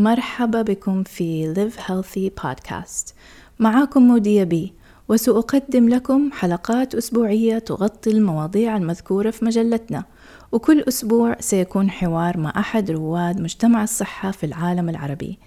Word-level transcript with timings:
مرحبا 0.00 0.62
بكم 0.62 1.02
في 1.02 1.54
Live 1.54 1.80
Healthy 1.80 2.42
Podcast. 2.42 3.12
معاكم 3.58 4.02
مودية 4.02 4.44
بي 4.44 4.72
وسأقدم 5.08 5.88
لكم 5.88 6.30
حلقات 6.32 6.94
أسبوعية 6.94 7.58
تغطي 7.58 8.10
المواضيع 8.10 8.76
المذكورة 8.76 9.30
في 9.30 9.44
مجلتنا. 9.44 10.04
وكل 10.52 10.80
أسبوع 10.88 11.36
سيكون 11.40 11.90
حوار 11.90 12.38
مع 12.38 12.52
أحد 12.56 12.90
رواد 12.90 13.40
مجتمع 13.40 13.82
الصحة 13.82 14.30
في 14.30 14.46
العالم 14.46 14.88
العربي. 14.88 15.38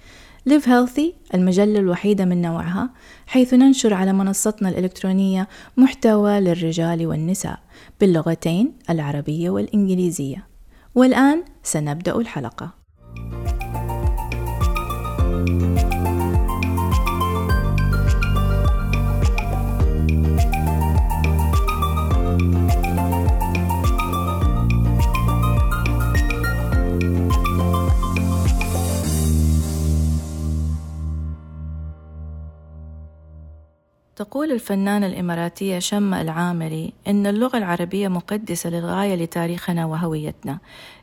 Live 0.49 0.63
Healthy 0.63 1.33
المجلة 1.33 1.79
الوحيدة 1.79 2.25
من 2.25 2.41
نوعها 2.41 2.89
حيث 3.27 3.53
ننشر 3.53 3.93
على 3.93 4.13
منصتنا 4.13 4.69
الإلكترونية 4.69 5.47
محتوى 5.77 6.39
للرجال 6.39 7.07
والنساء 7.07 7.59
باللغتين 7.99 8.73
العربية 8.89 9.49
والإنجليزية. 9.49 10.47
والآن 10.95 11.43
سنبدأ 11.63 12.15
الحلقة. 12.15 12.82
تقول 34.23 34.51
الفنانة 34.51 35.05
الإماراتية 35.05 35.79
شمة 35.79 36.21
العامري 36.21 36.93
إن 37.07 37.27
اللغة 37.27 37.57
العربية 37.57 38.07
مقدسة 38.07 38.69
للغاية 38.69 39.15
لتاريخنا 39.15 39.85
وهويتنا 39.85 40.57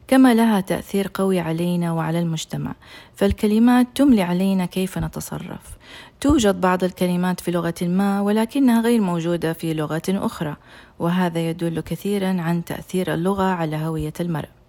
كما 0.09 0.35
لها 0.35 0.61
تأثير 0.61 1.11
قوي 1.15 1.41
علينا 1.41 1.93
وعلى 1.93 2.19
المجتمع 2.19 2.75
فالكلمات 3.15 3.87
تملي 3.95 4.23
علينا 4.23 4.67
كيف 4.67 4.99
نتصرف. 4.99 5.77
توجد 6.21 6.61
بعض 6.61 6.85
الكلمات 6.85 7.41
في 7.41 7.51
لغة 7.51 7.75
ما 7.83 8.21
ولكنها 8.21 8.81
غير 8.81 9.01
موجودة 9.01 9.53
في 9.53 9.75
لغة 9.75 10.03
أخرى 10.09 10.57
وهذا 10.99 11.49
يدل 11.51 11.81
كثيرا 11.81 12.41
عن 12.41 12.65
تأثير 12.65 13.15
اللغة 13.15 13.45
على 13.45 13.77
هوية 13.77 14.15
المرء. 14.21 14.60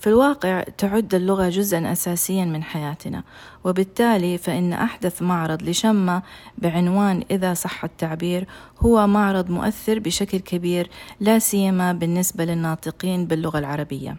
في 0.00 0.06
الواقع 0.06 0.62
تعد 0.78 1.14
اللغة 1.14 1.48
جزءا 1.48 1.92
أساسيا 1.92 2.44
من 2.44 2.62
حياتنا 2.62 3.22
وبالتالي 3.64 4.38
فإن 4.38 4.72
أحدث 4.72 5.22
معرض 5.22 5.62
لشمة 5.62 6.22
بعنوان 6.58 7.24
إذا 7.30 7.54
صح 7.54 7.84
التعبير 7.84 8.46
هو 8.78 9.06
معرض 9.06 9.50
مؤثر 9.50 9.98
بشكل 9.98 10.38
كبير 10.38 10.90
لا 11.20 11.38
سيما 11.38 11.92
بالنسبة 11.92 12.44
للناطقين 12.44 13.26
باللغة 13.26 13.58
العربية. 13.58 14.16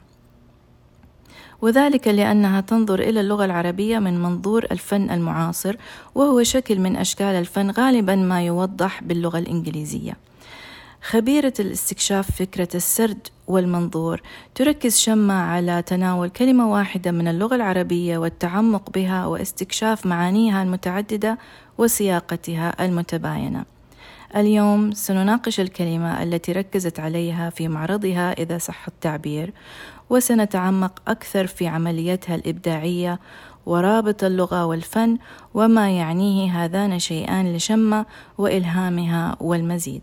وذلك 1.62 2.08
لأنها 2.08 2.62
تنظر 2.62 3.00
إلى 3.00 3.22
اللغة 3.22 3.46
العربية 3.46 4.00
من 4.00 4.22
منظور 4.22 4.66
الفن 4.72 5.10
المعاصر 5.10 5.76
وهو 6.16 6.44
شكل 6.44 6.80
من 6.80 6.96
أشكال 6.96 7.36
الفن 7.36 7.72
غالبا 7.72 8.16
ما 8.16 8.46
يوضح 8.46 9.04
باللغة 9.04 9.40
الإنجليزية. 9.40 10.18
خبيرة 11.02 11.54
الاستكشاف 11.60 12.32
فكرة 12.32 12.68
السرد 12.76 13.28
والمنظور 13.48 14.22
تركز 14.56 14.98
شمة 14.98 15.34
على 15.34 15.82
تناول 15.82 16.30
كلمة 16.30 16.72
واحدة 16.72 17.12
من 17.12 17.28
اللغة 17.28 17.56
العربية 17.56 18.18
والتعمق 18.18 18.90
بها 18.90 19.26
واستكشاف 19.26 20.06
معانيها 20.06 20.64
المتعددة 20.64 21.38
وسياقتها 21.78 22.86
المتباينة. 22.86 23.66
اليوم 24.36 24.92
سنناقش 24.92 25.60
الكلمة 25.60 26.24
التي 26.24 26.52
ركزت 26.52 27.00
عليها 27.00 27.50
في 27.50 27.68
معرضها 27.68 28.32
إذا 28.32 28.58
صح 28.58 28.88
التعبير، 28.88 29.54
وسنتعمق 30.10 31.02
أكثر 31.08 31.48
في 31.48 31.68
عمليتها 31.68 32.36
الإبداعية 32.36 33.20
ورابط 33.66 34.24
اللغة 34.24 34.66
والفن 34.66 35.18
وما 35.54 35.92
يعنيه 35.98 36.64
هذان 36.64 37.00
شيئان 37.00 37.54
لشمة 37.56 38.06
وإلهامها 38.38 39.38
والمزيد. 39.40 40.02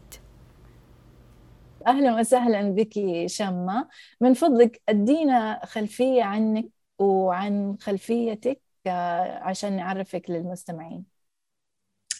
أهلا 1.89 2.21
وسهلا 2.21 2.63
بك 2.71 2.93
شمة 3.27 3.89
من 4.21 4.35
فضلك 4.35 4.83
أدينا 4.89 5.61
خلفية 5.67 6.23
عنك 6.23 6.69
وعن 6.99 7.77
خلفيتك 7.81 8.61
آه، 8.87 9.39
عشان 9.39 9.77
نعرفك 9.77 10.31
للمستمعين. 10.31 11.05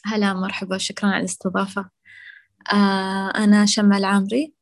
هلا 0.05 0.35
مرحبا 0.35 0.79
شكرا 0.79 1.09
على 1.09 1.21
الاستضافة. 1.21 1.91
آه، 2.73 3.31
أنا 3.37 3.67
شمة 3.67 3.97
العامري 3.97 4.53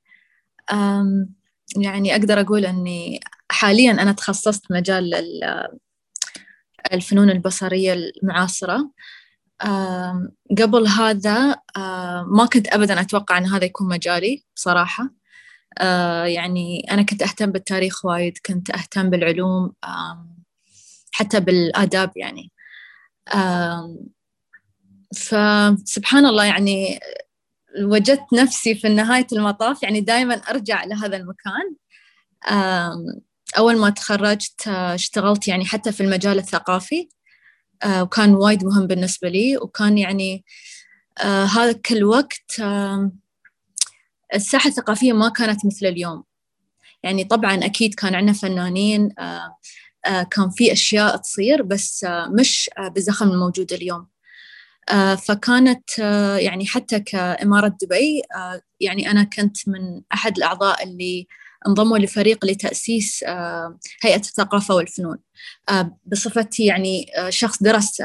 يعني 1.76 2.12
أقدر 2.12 2.40
أقول 2.40 2.66
أني 2.66 3.20
حاليا 3.50 3.90
أنا 3.92 4.12
تخصصت 4.12 4.72
مجال 4.72 5.14
الفنون 6.92 7.30
البصرية 7.30 7.92
المعاصرة. 7.92 8.90
قبل 10.58 10.86
هذا 10.86 11.56
ما 12.26 12.48
كنت 12.52 12.68
أبدا 12.68 13.00
أتوقع 13.00 13.38
أن 13.38 13.46
هذا 13.46 13.64
يكون 13.64 13.88
مجالي 13.88 14.44
بصراحة 14.56 15.10
يعني 16.26 16.86
أنا 16.90 17.02
كنت 17.02 17.22
أهتم 17.22 17.52
بالتاريخ 17.52 18.04
وايد 18.04 18.38
كنت 18.46 18.70
أهتم 18.70 19.10
بالعلوم 19.10 19.72
حتى 21.12 21.40
بالآداب 21.40 22.12
يعني. 22.16 22.52
فسبحان 25.16 26.26
الله 26.26 26.44
يعني 26.44 27.00
وجدت 27.78 28.32
نفسي 28.32 28.74
في 28.74 28.88
نهاية 28.88 29.26
المطاف 29.32 29.82
يعني 29.82 30.00
دائما 30.00 30.34
أرجع 30.34 30.84
لهذا 30.84 31.16
المكان. 31.16 31.74
أول 33.58 33.76
ما 33.78 33.90
تخرجت 33.90 34.68
اشتغلت 34.68 35.48
يعني 35.48 35.64
حتى 35.64 35.92
في 35.92 36.02
المجال 36.02 36.38
الثقافي. 36.38 37.08
وكان 37.86 38.34
وايد 38.34 38.64
مهم 38.64 38.86
بالنسبة 38.86 39.28
لي 39.28 39.56
وكان 39.56 39.98
يعني 39.98 40.44
آه، 41.18 41.44
هذا 41.44 41.72
كل 41.72 42.04
وقت 42.04 42.62
الساحة 44.34 44.68
الثقافية 44.68 45.12
ما 45.12 45.28
كانت 45.28 45.66
مثل 45.66 45.86
اليوم. 45.86 46.24
يعني 47.02 47.24
طبعا 47.24 47.54
أكيد 47.54 47.94
كان 47.94 48.14
عندنا 48.14 48.32
فنانين 48.32 49.14
آه، 49.18 50.22
كان 50.30 50.50
في 50.50 50.72
أشياء 50.72 51.16
تصير 51.16 51.62
بس 51.62 52.06
مش 52.38 52.70
بالزخم 52.94 53.28
الموجود 53.28 53.72
اليوم. 53.72 54.06
فكانت 55.28 55.98
يعني 56.38 56.66
حتى 56.66 57.00
كإمارة 57.00 57.76
دبي 57.82 58.22
يعني 58.80 59.10
أنا 59.10 59.24
كنت 59.24 59.68
من 59.68 60.02
أحد 60.14 60.36
الأعضاء 60.36 60.84
اللي 60.84 61.26
انضموا 61.66 61.98
لفريق 61.98 62.44
لتأسيس 62.44 63.22
آه، 63.22 63.78
هيئة 64.02 64.20
الثقافة 64.20 64.74
والفنون. 64.74 65.18
آه، 65.68 65.98
بصفتي 66.04 66.64
يعني 66.64 67.06
آه، 67.16 67.30
شخص 67.30 67.62
درس 67.62 68.02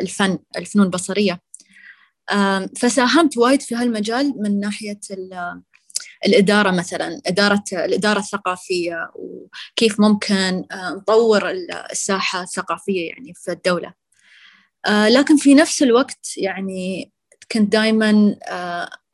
الفن 0.00 0.38
الفنون 0.56 0.86
البصرية. 0.86 1.40
فساهمت 2.76 3.36
وايد 3.36 3.62
في 3.62 3.74
هالمجال 3.74 4.34
من 4.42 4.60
ناحية 4.60 5.00
الإدارة 6.26 6.70
مثلا 6.70 7.20
إدارة 7.26 7.64
الإدارة 7.72 8.18
الثقافية 8.18 9.10
وكيف 9.14 10.00
ممكن 10.00 10.64
نطور 10.72 11.50
الساحة 11.92 12.42
الثقافية 12.42 13.08
يعني 13.08 13.32
في 13.34 13.52
الدولة. 13.52 13.94
لكن 14.88 15.36
في 15.36 15.54
نفس 15.54 15.82
الوقت 15.82 16.26
يعني 16.36 17.12
كنت 17.52 17.72
دائما 17.72 18.36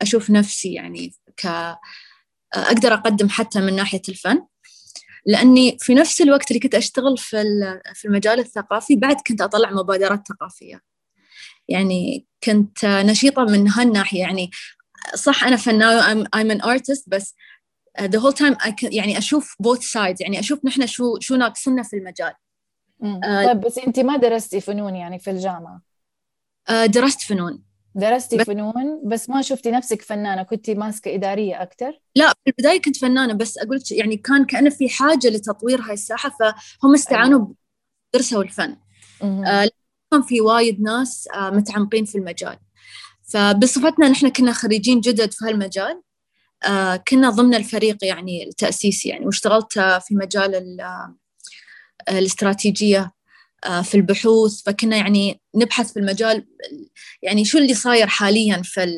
أشوف 0.01 0.29
نفسي 0.29 0.73
يعني 0.73 1.13
ك 1.37 1.75
أقدر 2.55 2.93
أقدم 2.93 3.29
حتى 3.29 3.59
من 3.59 3.75
ناحية 3.75 4.01
الفن. 4.09 4.45
لأني 5.25 5.77
في 5.79 5.93
نفس 5.93 6.21
الوقت 6.21 6.51
اللي 6.51 6.59
كنت 6.59 6.75
أشتغل 6.75 7.17
في 7.17 7.43
في 7.93 8.05
المجال 8.05 8.39
الثقافي 8.39 8.95
بعد 8.95 9.15
كنت 9.27 9.41
أطلع 9.41 9.71
مبادرات 9.71 10.27
ثقافية. 10.27 10.81
يعني 11.67 12.27
كنت 12.43 12.85
نشيطة 12.85 13.43
من 13.43 13.69
هالناحية. 13.69 14.19
يعني 14.19 14.51
صح 15.15 15.43
أنا 15.43 15.55
فنانة 15.55 16.23
I'm, 16.23 16.27
I'm 16.27 16.57
an 16.57 16.65
artist 16.65 17.03
بس 17.07 17.35
the 18.01 18.19
whole 18.19 18.35
time 18.35 18.55
I 18.55 18.69
can 18.69 18.93
يعني 18.93 19.17
أشوف 19.17 19.55
both 19.63 19.81
sides. 19.81 20.21
يعني 20.21 20.39
أشوف 20.39 20.65
نحن 20.65 20.87
شو 20.87 21.19
شو 21.19 21.35
ناقصنا 21.35 21.83
في 21.83 21.95
المجال. 21.95 22.33
طيب 23.23 23.59
بس 23.59 23.77
أنت 23.77 23.99
ما 23.99 24.17
درستي 24.17 24.61
فنون 24.61 24.95
يعني 24.95 25.19
في 25.19 25.31
الجامعة؟ 25.31 25.81
درست 26.85 27.21
فنون. 27.21 27.63
درستي 27.95 28.37
بس 28.37 28.45
فنون 28.45 29.01
بس 29.05 29.29
ما 29.29 29.41
شفتي 29.41 29.71
نفسك 29.71 30.01
فنانة 30.01 30.43
كنتي 30.43 30.75
ماسكة 30.75 31.15
إدارية 31.15 31.61
أكثر؟ 31.61 31.99
لا 32.15 32.29
في 32.29 32.51
البداية 32.51 32.81
كنت 32.81 32.97
فنانة 32.97 33.33
بس 33.33 33.57
أقول 33.57 33.83
يعني 33.91 34.17
كان 34.17 34.45
كأنه 34.45 34.69
في 34.69 34.89
حاجة 34.89 35.27
لتطوير 35.27 35.81
هاي 35.81 35.93
الساحة 35.93 36.37
فهم 36.39 36.93
استعانوا 36.93 37.39
أيوة. 37.39 37.55
بدرسوا 38.13 38.43
الفن. 38.43 38.77
آه 39.21 39.69
كان 40.11 40.21
في 40.21 40.41
وايد 40.41 40.81
ناس 40.81 41.27
آه 41.35 41.49
متعمقين 41.49 42.05
في 42.05 42.17
المجال. 42.17 42.57
فبصفتنا 43.23 44.09
نحن 44.09 44.29
كنا 44.29 44.53
خريجين 44.53 44.99
جدد 44.99 45.31
في 45.31 45.45
هالمجال. 45.45 46.01
آه 46.63 46.95
كنا 46.95 47.29
ضمن 47.29 47.55
الفريق 47.55 47.97
يعني 48.01 48.43
التأسيسي 48.43 49.09
يعني 49.09 49.25
واشتغلت 49.25 49.79
في 49.79 50.15
مجال 50.15 50.79
الاستراتيجية 52.09 52.99
آه، 52.99 53.11
في 53.83 53.95
البحوث 53.95 54.61
فكنا 54.63 54.97
يعني 54.97 55.41
نبحث 55.55 55.93
في 55.93 55.99
المجال 55.99 56.45
يعني 57.21 57.45
شو 57.45 57.57
اللي 57.57 57.73
صاير 57.73 58.07
حاليا 58.07 58.61
في 58.63 58.97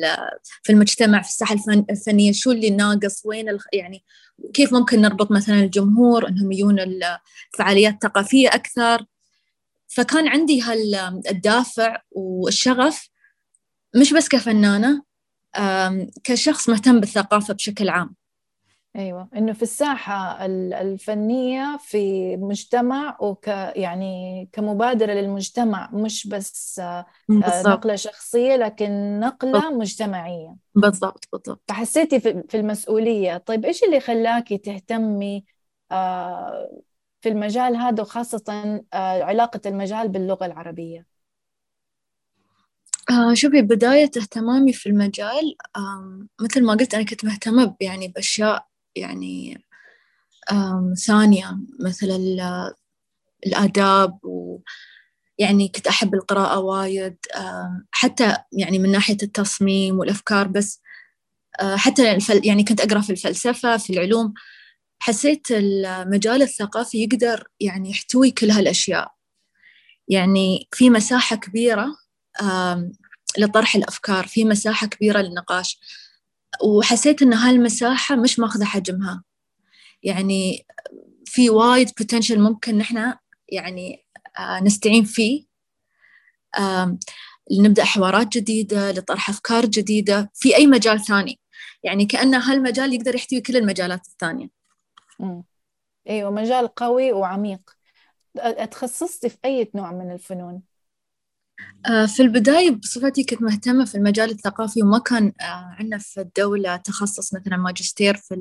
في 0.62 0.72
المجتمع 0.72 1.22
في 1.22 1.28
الساحة 1.28 1.56
الفنية 1.90 2.32
شو 2.32 2.50
اللي 2.50 2.70
ناقص؟ 2.70 3.26
وين 3.26 3.58
يعني 3.72 4.04
كيف 4.54 4.72
ممكن 4.72 5.00
نربط 5.00 5.30
مثلا 5.30 5.60
الجمهور 5.60 6.28
إنهم 6.28 6.52
يجون 6.52 6.80
الفعاليات 6.80 7.94
الثقافية 7.94 8.48
أكثر؟ 8.48 9.04
فكان 9.88 10.28
عندي 10.28 10.62
هالدافع 10.62 12.02
والشغف 12.10 13.08
مش 13.96 14.12
بس 14.12 14.28
كفنانة 14.28 15.02
كشخص 16.24 16.68
مهتم 16.68 17.00
بالثقافة 17.00 17.54
بشكل 17.54 17.88
عام. 17.88 18.17
أيوه. 18.98 19.28
إنه 19.36 19.52
في 19.52 19.62
الساحة 19.62 20.46
الفنية 20.46 21.78
في 21.80 22.36
مجتمع 22.36 23.16
وك 23.20 23.48
يعني 23.48 24.48
كمبادرة 24.52 25.12
للمجتمع 25.12 25.90
مش 25.92 26.26
بس 26.26 26.78
آه، 26.78 27.06
بالضبط. 27.28 27.66
نقلة 27.66 27.96
شخصية 27.96 28.56
لكن 28.56 29.20
نقلة 29.20 29.52
بالضبط. 29.52 29.72
مجتمعية. 29.72 30.56
بالضبط 30.74 31.28
بالضبط. 31.32 31.62
فحسيتي 31.68 32.20
في 32.20 32.54
المسؤولية. 32.54 33.36
طيب 33.36 33.64
إيش 33.64 33.84
اللي 33.84 34.00
خلاكي 34.00 34.58
تهتمي 34.58 35.44
آه، 35.92 36.82
في 37.20 37.28
المجال 37.28 37.76
هذا 37.76 38.02
وخاصة 38.02 38.44
آه، 38.94 39.22
علاقة 39.22 39.60
المجال 39.66 40.08
باللغة 40.08 40.46
العربية؟ 40.46 41.06
آه 43.10 43.34
شوفي 43.34 43.62
بداية 43.62 44.10
اهتمامي 44.16 44.72
في 44.72 44.88
المجال 44.88 45.56
مثل 46.40 46.64
ما 46.64 46.72
قلت 46.72 46.94
أنا 46.94 47.04
كنت 47.04 47.24
مهتمة 47.24 47.76
يعني 47.80 48.08
بأشياء 48.08 48.67
يعني 48.98 49.64
ثانية 51.06 51.58
مثل 51.80 52.06
الآداب 53.46 54.24
و 54.24 54.58
يعني 55.38 55.68
كنت 55.68 55.86
أحب 55.86 56.14
القراءة 56.14 56.58
وايد 56.58 57.16
حتى 57.90 58.36
يعني 58.52 58.78
من 58.78 58.92
ناحية 58.92 59.16
التصميم 59.22 59.98
والأفكار 59.98 60.48
بس 60.48 60.80
آه، 61.60 61.76
حتى 61.76 62.18
يعني 62.44 62.64
كنت 62.64 62.80
أقرأ 62.80 63.00
في 63.00 63.10
الفلسفة 63.10 63.76
في 63.76 63.92
العلوم 63.92 64.34
حسيت 64.98 65.46
المجال 65.50 66.42
الثقافي 66.42 67.02
يقدر 67.02 67.44
يعني 67.60 67.90
يحتوي 67.90 68.30
كل 68.30 68.50
هالأشياء. 68.50 69.12
يعني 70.08 70.68
في 70.72 70.90
مساحة 70.90 71.36
كبيرة 71.36 71.86
لطرح 73.38 73.76
الأفكار 73.76 74.26
في 74.26 74.44
مساحة 74.44 74.86
كبيرة 74.86 75.20
للنقاش. 75.20 75.80
وحسيت 76.64 77.22
إن 77.22 77.32
هالمساحة 77.32 78.16
مش 78.16 78.38
ماخذة 78.38 78.64
حجمها. 78.64 79.24
يعني 80.02 80.66
في 81.24 81.50
وايد 81.50 81.90
بوتنشل 81.98 82.40
ممكن 82.40 82.78
نحن 82.78 83.14
يعني 83.48 84.04
آه، 84.38 84.60
نستعين 84.60 85.04
فيه. 85.04 85.44
لنبدأ 87.50 87.84
حوارات 87.84 88.28
جديدة 88.28 88.90
لطرح 88.90 89.30
أفكار 89.30 89.66
جديدة 89.66 90.30
في 90.34 90.56
أي 90.56 90.66
مجال 90.66 91.04
ثاني. 91.04 91.40
يعني 91.82 92.06
كأن 92.06 92.34
هالمجال 92.34 92.94
يقدر 92.94 93.14
يحتوي 93.14 93.40
كل 93.40 93.56
المجالات 93.56 94.06
الثانية. 94.06 94.48
مم. 95.20 95.44
أيوه 96.08 96.30
مجال 96.30 96.68
قوي 96.68 97.12
وعميق. 97.12 97.78
تخصصتي 98.70 99.28
في 99.28 99.36
أي 99.44 99.70
نوع 99.74 99.92
من 99.92 100.12
الفنون؟ 100.12 100.62
في 102.06 102.22
البداية 102.22 102.70
بصفتي 102.70 103.24
كنت 103.24 103.42
مهتمة 103.42 103.84
في 103.84 103.94
المجال 103.94 104.30
الثقافي 104.30 104.82
وما 104.82 104.98
كان 104.98 105.32
آه، 105.40 105.44
عندنا 105.78 105.98
في 105.98 106.20
الدولة 106.20 106.76
تخصص 106.76 107.34
مثلا 107.34 107.56
ماجستير 107.56 108.16
في 108.16 108.34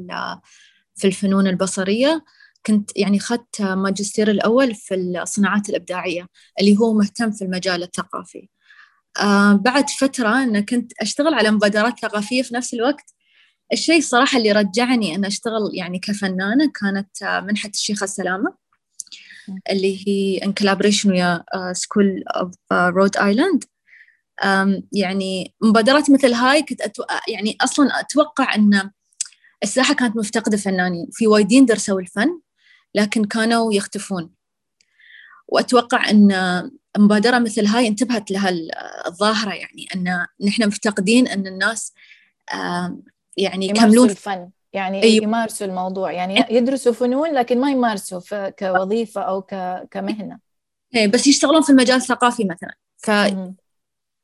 في 0.96 1.08
الفنون 1.08 1.48
البصرية. 1.48 2.24
كنت 2.66 2.92
يعني 2.98 3.18
أخذت 3.18 3.62
ماجستير 3.62 4.32
الأول 4.32 4.76
في 4.76 4.96
الصناعات 4.96 5.70
الإبداعية 5.70 6.28
اللي 6.62 6.78
هو 6.78 6.94
مهتم 6.94 7.32
في 7.32 7.44
المجال 7.46 7.84
الثقافي. 7.84 8.50
آه، 9.22 9.54
بعد 9.54 9.90
فترة 9.90 10.30
أنا 10.44 10.60
كنت 10.62 10.92
أشتغل 11.02 11.34
على 11.34 11.52
مبادرات 11.52 12.00
ثقافية 12.00 12.42
في 12.44 12.56
نفس 12.56 12.74
الوقت 12.74 13.14
الشيء 13.74 13.98
الصراحة 13.98 14.38
اللي 14.38 14.52
رجعني 14.52 15.16
أن 15.16 15.26
أشتغل 15.26 15.72
يعني 15.74 16.00
كفنانة 16.00 16.72
كانت 16.82 17.44
منحة 17.48 17.70
الشيخة 17.70 18.04
السلامة. 18.04 18.67
اللي 19.72 20.08
هي 20.08 20.40
in 20.40 20.50
collaboration 20.64 21.06
ويا 21.06 21.44
School 21.74 22.24
of 22.28 22.56
Rhode 22.72 23.18
Island 23.18 23.64
يعني 24.94 25.56
مبادرات 25.62 26.12
مثل 26.12 26.34
هاي 26.34 26.64
كنت 26.64 26.82
أتو... 26.82 27.04
يعني 27.28 27.58
أصلا 27.62 28.00
أتوقع 28.00 28.56
إن 28.56 28.90
الساحة 29.64 29.94
كانت 29.94 30.18
مفتقدة 30.18 30.58
فنانين. 30.58 31.08
في 31.12 31.28
وايدين 31.28 31.66
درسوا 31.66 32.00
الفن 32.02 32.40
لكن 32.96 33.26
كانوا 33.26 33.74
يختفون. 33.74 34.30
وأتوقع 35.48 36.10
إن 36.10 36.72
مبادرة 36.98 37.40
مثل 37.40 37.66
هاي 37.66 37.88
انتبهت 37.88 38.32
لها 38.32 38.52
الظاهرة 39.08 39.54
يعني 39.54 39.88
إن 39.96 40.26
نحن 40.48 40.68
مفتقدين 40.68 41.28
إن 41.28 41.48
الناس 41.48 41.94
يعني 43.38 43.68
يكملون 43.68 44.10
الفن. 44.10 44.50
يعني 44.78 45.04
أيوة. 45.04 45.24
يمارسوا 45.24 45.68
الموضوع 45.68 46.12
يعني 46.12 46.46
يدرسوا 46.50 46.94
فنون 46.94 47.34
لكن 47.34 47.62
ما 47.62 47.72
يمارسوا 47.72 48.50
كوظيفة 48.50 49.22
أو 49.22 49.42
كمهنة. 49.92 50.40
إيه 50.96 51.08
بس 51.08 51.28
يشتغلون 51.28 51.62
في 51.62 51.70
المجال 51.70 51.96
الثقافي 51.96 52.44
مثلا. 52.44 52.74
ف... 52.98 53.12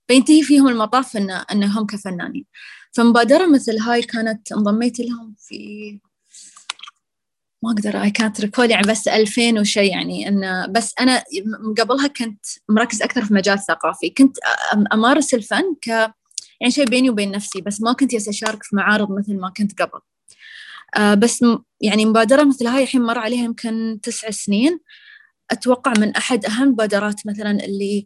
فينتهي 0.08 0.44
فيهم 0.44 0.68
المطاف 0.68 1.18
إن... 1.18 1.30
أنهم 1.32 1.86
كفنانين. 1.86 2.46
فمبادرة 2.92 3.46
مثل 3.46 3.80
هاي 3.80 4.02
كانت 4.02 4.52
انضميت 4.52 5.00
لهم 5.00 5.36
في 5.38 6.00
ما 7.64 7.72
أقدر 7.72 8.02
اي 8.02 8.12
كانت 8.12 8.42
ريكول 8.42 8.72
يعني 8.72 8.88
بس 8.88 9.08
2000 9.08 9.60
وشيء 9.60 9.92
يعني. 9.92 10.28
انه 10.28 10.66
بس 10.68 10.94
أنا 11.00 11.24
قبلها 11.80 12.08
كنت 12.08 12.46
مركز 12.70 13.02
أكثر 13.02 13.26
في 13.26 13.32
المجال 13.32 13.56
الثقافي 13.56 14.10
كنت 14.10 14.38
أمارس 14.94 15.34
الفن 15.34 15.76
ك 15.82 15.88
يعني 16.62 16.72
شيء 16.72 16.86
بيني 16.86 17.10
وبين 17.10 17.32
نفسي 17.32 17.62
بس 17.62 17.82
ما 17.82 17.94
كنت 17.94 18.14
أشارك 18.14 18.64
في 18.64 18.76
معارض 18.76 19.12
مثل 19.12 19.40
ما 19.40 19.50
كنت 19.58 19.82
قبل. 19.82 20.00
بس 21.18 21.45
يعني 21.81 22.06
مبادرة 22.06 22.44
مثل 22.44 22.68
هاي 22.68 22.83
الحين 22.83 23.01
مر 23.01 23.18
عليها 23.18 23.44
يمكن 23.44 24.00
تسع 24.03 24.30
سنين. 24.30 24.80
أتوقع 25.51 25.94
من 25.97 26.15
أحد 26.15 26.45
أهم 26.45 26.63
المبادرات 26.63 27.27
مثلا 27.27 27.51
اللي 27.51 28.06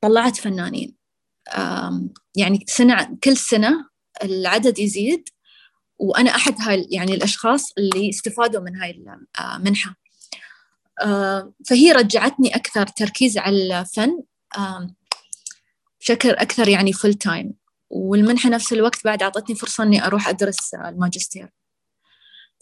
طلعت 0.00 0.36
فنانين. 0.36 0.96
يعني 2.36 2.64
سنة 2.66 3.18
كل 3.24 3.36
سنة 3.36 3.88
العدد 4.22 4.78
يزيد 4.78 5.28
وأنا 5.98 6.30
أحد 6.30 6.54
هاي 6.60 6.86
يعني 6.90 7.14
الأشخاص 7.14 7.72
اللي 7.78 8.08
استفادوا 8.08 8.60
من 8.60 8.76
هاي 8.76 9.04
المنحة 9.56 9.96
آه 11.02 11.52
فهي 11.66 11.92
رجعتني 11.92 12.56
أكثر 12.56 12.86
تركيز 12.86 13.38
على 13.38 13.80
الفن 13.80 14.22
بشكل 16.00 16.30
أكثر 16.30 16.68
يعني 16.68 16.92
full 16.92 17.14
time 17.14 17.54
والمنحة 17.90 18.50
نفس 18.50 18.72
الوقت 18.72 19.04
بعد 19.04 19.22
أعطتني 19.22 19.56
فرصة 19.56 19.84
أني 19.84 20.06
أروح 20.06 20.28
أدرس 20.28 20.74
الماجستير. 20.74 21.50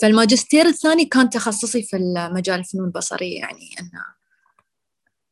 فالماجستير 0.02 0.66
الثاني 0.66 1.04
كان 1.04 1.30
تخصصي 1.30 1.82
في 1.82 1.96
المجال 1.96 2.58
الفنون 2.58 2.84
البصرية 2.84 3.38
يعني 3.38 3.70
أنه 3.80 4.04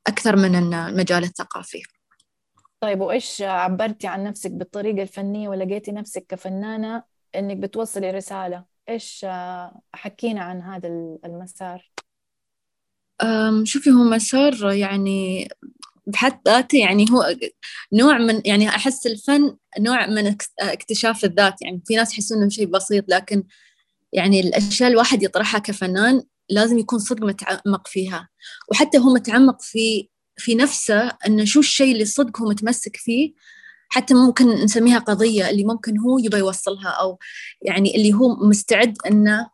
أكثر 0.07 0.37
من 0.37 0.75
المجال 0.75 1.25
الثقافي. 1.25 1.83
طيب 2.81 3.01
وإيش 3.01 3.43
عبرتي 3.43 4.07
عن 4.07 4.25
نفسك 4.25 4.51
بالطريقة 4.51 5.03
الفنية 5.03 5.49
ولقيتي 5.49 5.93
نفسك 5.93 6.27
كفنانة 6.29 7.03
إنك 7.35 7.57
بتوصلي 7.57 8.11
رسالة؟ 8.11 8.65
إيش 8.89 9.27
حكينا 9.95 10.41
عن 10.41 10.61
هذا 10.61 10.89
المسار؟ 11.25 11.93
شوفي 13.65 13.91
هو 13.91 14.05
مسار 14.05 14.73
يعني 14.73 15.49
بحد 16.07 16.41
ذاته 16.49 16.79
يعني 16.79 17.07
هو 17.11 17.37
نوع 17.93 18.19
من 18.19 18.43
يعني 18.45 18.69
أحس 18.69 19.07
الفن 19.07 19.57
نوع 19.81 20.07
من 20.07 20.37
اكتشاف 20.61 21.25
الذات. 21.25 21.63
يعني 21.63 21.83
في 21.87 21.97
ناس 21.97 22.13
يحسون 22.13 22.39
إنه 22.39 22.49
شيء 22.49 22.67
بسيط 22.67 23.05
لكن 23.09 23.45
يعني 24.13 24.41
الأشياء 24.41 24.91
الواحد 24.91 25.23
يطرحها 25.23 25.59
كفنان 25.59 26.23
لازم 26.51 26.79
يكون 26.79 26.99
صدق 26.99 27.23
متعمق 27.25 27.89
فيها. 27.89 28.29
وحتى 28.71 28.99
هو 28.99 29.15
متعمق 29.15 29.63
في 29.63 30.09
في 30.37 30.55
نفسه 30.55 31.11
أنه 31.27 31.45
شو 31.45 31.61
الشيء 31.61 31.93
اللي 31.93 32.05
صدق 32.05 32.41
هو 32.41 32.49
متمسك 32.49 32.97
فيه. 32.97 33.33
حتى 33.89 34.15
ممكن 34.15 34.49
نسميها 34.49 34.99
قضية 34.99 35.51
اللي 35.51 35.65
ممكن 35.65 35.99
هو 35.99 36.19
يبغى 36.19 36.41
يوصلها 36.41 36.89
أو 36.89 37.19
يعني 37.63 37.97
اللي 37.97 38.13
هو 38.15 38.37
مستعد 38.49 38.97
أنه 39.07 39.51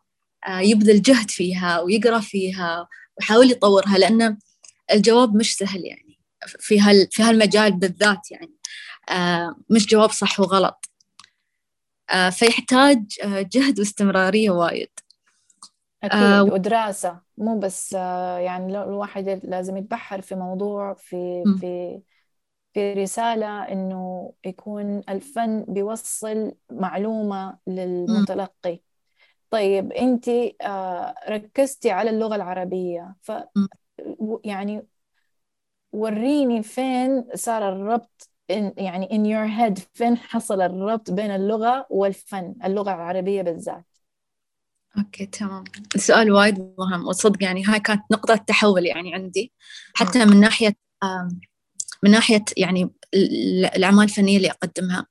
آه، 0.47 0.59
يبذل 0.59 1.01
جهد 1.01 1.31
فيها 1.31 1.79
ويقرأ 1.81 2.19
فيها 2.19 2.87
ويحاول 3.19 3.51
يطورها 3.51 3.97
لأنه 3.97 4.37
الجواب 4.93 5.35
مش 5.35 5.55
سهل 5.55 5.85
يعني. 5.85 6.08
في 6.47 6.79
هال 6.79 7.07
في 7.11 7.23
هالمجال 7.23 7.71
بالذات 7.71 8.31
يعني. 8.31 8.53
آه، 9.09 9.55
مش 9.69 9.87
جواب 9.87 10.09
صح 10.11 10.39
وغلط. 10.39 10.85
آه، 12.09 12.29
فيحتاج 12.29 13.03
آه، 13.23 13.41
جهد 13.41 13.79
واستمرارية 13.79 14.49
وايد. 14.49 14.89
أكيد 16.03 16.19
آه 16.19 16.43
ودراسة. 16.43 17.21
مو 17.37 17.59
بس 17.59 17.93
يعني 17.93 18.83
الواحد 18.83 19.41
لازم 19.43 19.77
يتبحر 19.77 20.21
في 20.21 20.35
موضوع 20.35 20.93
في 20.93 21.43
م. 21.45 21.57
في 21.57 22.01
في 22.73 22.93
رسالة 22.93 23.63
إنه 23.63 24.33
يكون 24.45 25.01
الفن 25.09 25.65
بيوصل 25.67 26.51
معلومة 26.71 27.57
للمتلقي. 27.67 28.73
م. 28.73 28.79
طيب 29.49 29.91
أنت 29.91 30.29
ركزتي 31.29 31.91
على 31.91 32.09
اللغة 32.09 32.35
العربية. 32.35 33.15
ف 33.21 33.31
يعني 34.43 34.87
وريني 35.91 36.63
فين 36.63 37.25
صار 37.35 37.69
الربط 37.69 38.29
in 38.51 38.73
يعني 38.77 39.07
in 39.07 39.25
your 39.25 39.59
head 39.59 39.83
فين 39.93 40.17
حصل 40.17 40.61
الربط 40.61 41.11
بين 41.11 41.31
اللغة 41.31 41.85
والفن 41.89 42.55
اللغة 42.65 42.95
العربية 42.95 43.41
بالذات. 43.41 43.85
okay 44.97 45.25
تمام. 45.25 45.63
السؤال 45.95 46.31
وايد 46.31 46.73
مهم 46.77 47.07
وصدق 47.07 47.43
يعني 47.43 47.65
هاي 47.65 47.79
كانت 47.79 48.01
نقطة 48.11 48.35
تحول 48.35 48.85
يعني 48.85 49.13
عندي. 49.13 49.53
حتى 49.95 50.25
من 50.25 50.39
ناحية 50.39 50.75
من 52.03 52.11
ناحية 52.11 52.45
يعني 52.57 52.89
الأعمال 53.75 54.03
الفنية 54.03 54.37
اللي 54.37 54.51
أقدمها. 54.51 55.07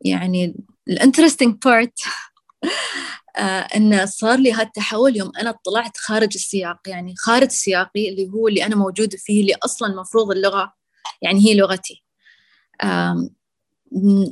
يعني 0.00 0.56
ال 0.88 0.94
interesting 0.94 1.56
part 1.64 1.98
انه 3.38 4.04
صار 4.04 4.38
لي 4.38 4.52
هالتحول 4.52 5.16
يوم 5.16 5.32
أنا 5.40 5.54
طلعت 5.64 5.96
خارج 5.96 6.34
السياق 6.34 6.80
يعني 6.86 7.14
خارج 7.16 7.48
سياقي 7.50 8.08
اللي 8.08 8.28
هو 8.28 8.48
اللي 8.48 8.66
أنا 8.66 8.76
موجوده 8.76 9.18
فيه 9.18 9.40
اللي 9.40 9.54
أصلا 9.64 9.88
المفروض 9.88 10.30
اللغة 10.30 10.72
يعني 11.22 11.40
هي 11.48 11.54
لغتي. 11.54 12.02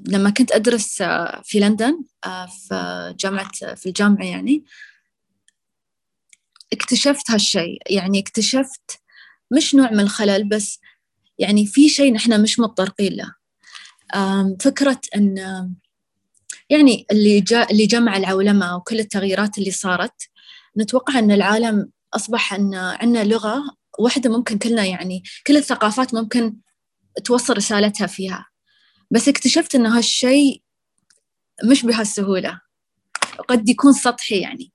لما 0.08 0.30
كنت 0.30 0.52
أدرس 0.52 1.02
آه، 1.02 1.42
في 1.44 1.60
لندن 1.60 2.04
آه، 2.26 2.46
في 2.46 3.14
جامعة 3.18 3.50
في 3.74 3.86
الجامعة 3.86 4.24
يعني 4.24 4.64
اكتشفت 6.72 7.30
هالشيء. 7.30 7.78
يعني 7.90 8.18
اكتشفت 8.18 9.00
مش 9.50 9.74
نوع 9.74 9.90
من 9.90 10.00
الخلل 10.00 10.48
بس 10.48 10.80
يعني 11.38 11.66
في 11.66 11.88
شيء 11.88 12.12
نحن 12.12 12.42
مش 12.42 12.60
متطرقين 12.60 13.12
له. 13.12 13.34
فكرة 14.60 15.00
أن 15.16 15.74
يعني 16.74 17.06
اللي 17.12 17.40
جا 17.40 17.66
اللي 17.70 17.86
جمع 17.86 18.16
العولمة 18.16 18.76
وكل 18.76 19.00
التغييرات 19.00 19.58
اللي 19.58 19.70
صارت 19.70 20.30
نتوقع 20.78 21.18
أن 21.18 21.30
العالم 21.30 21.90
أصبح 22.14 22.54
أن 22.54 22.74
عندنا 22.74 23.24
لغة 23.24 23.62
واحدة 23.98 24.30
ممكن 24.30 24.58
كلنا 24.58 24.84
يعني 24.84 25.22
كل 25.46 25.56
الثقافات 25.56 26.14
ممكن 26.14 26.56
توصل 27.24 27.56
رسالتها 27.56 28.06
فيها. 28.06 28.46
بس 29.10 29.28
اكتشفت 29.28 29.74
أن 29.74 29.86
هالشيء 29.86 30.62
مش 31.64 31.82
بهالسهولة. 31.86 32.60
قد 33.48 33.68
يكون 33.68 33.92
سطحي 33.92 34.40
يعني. 34.40 34.72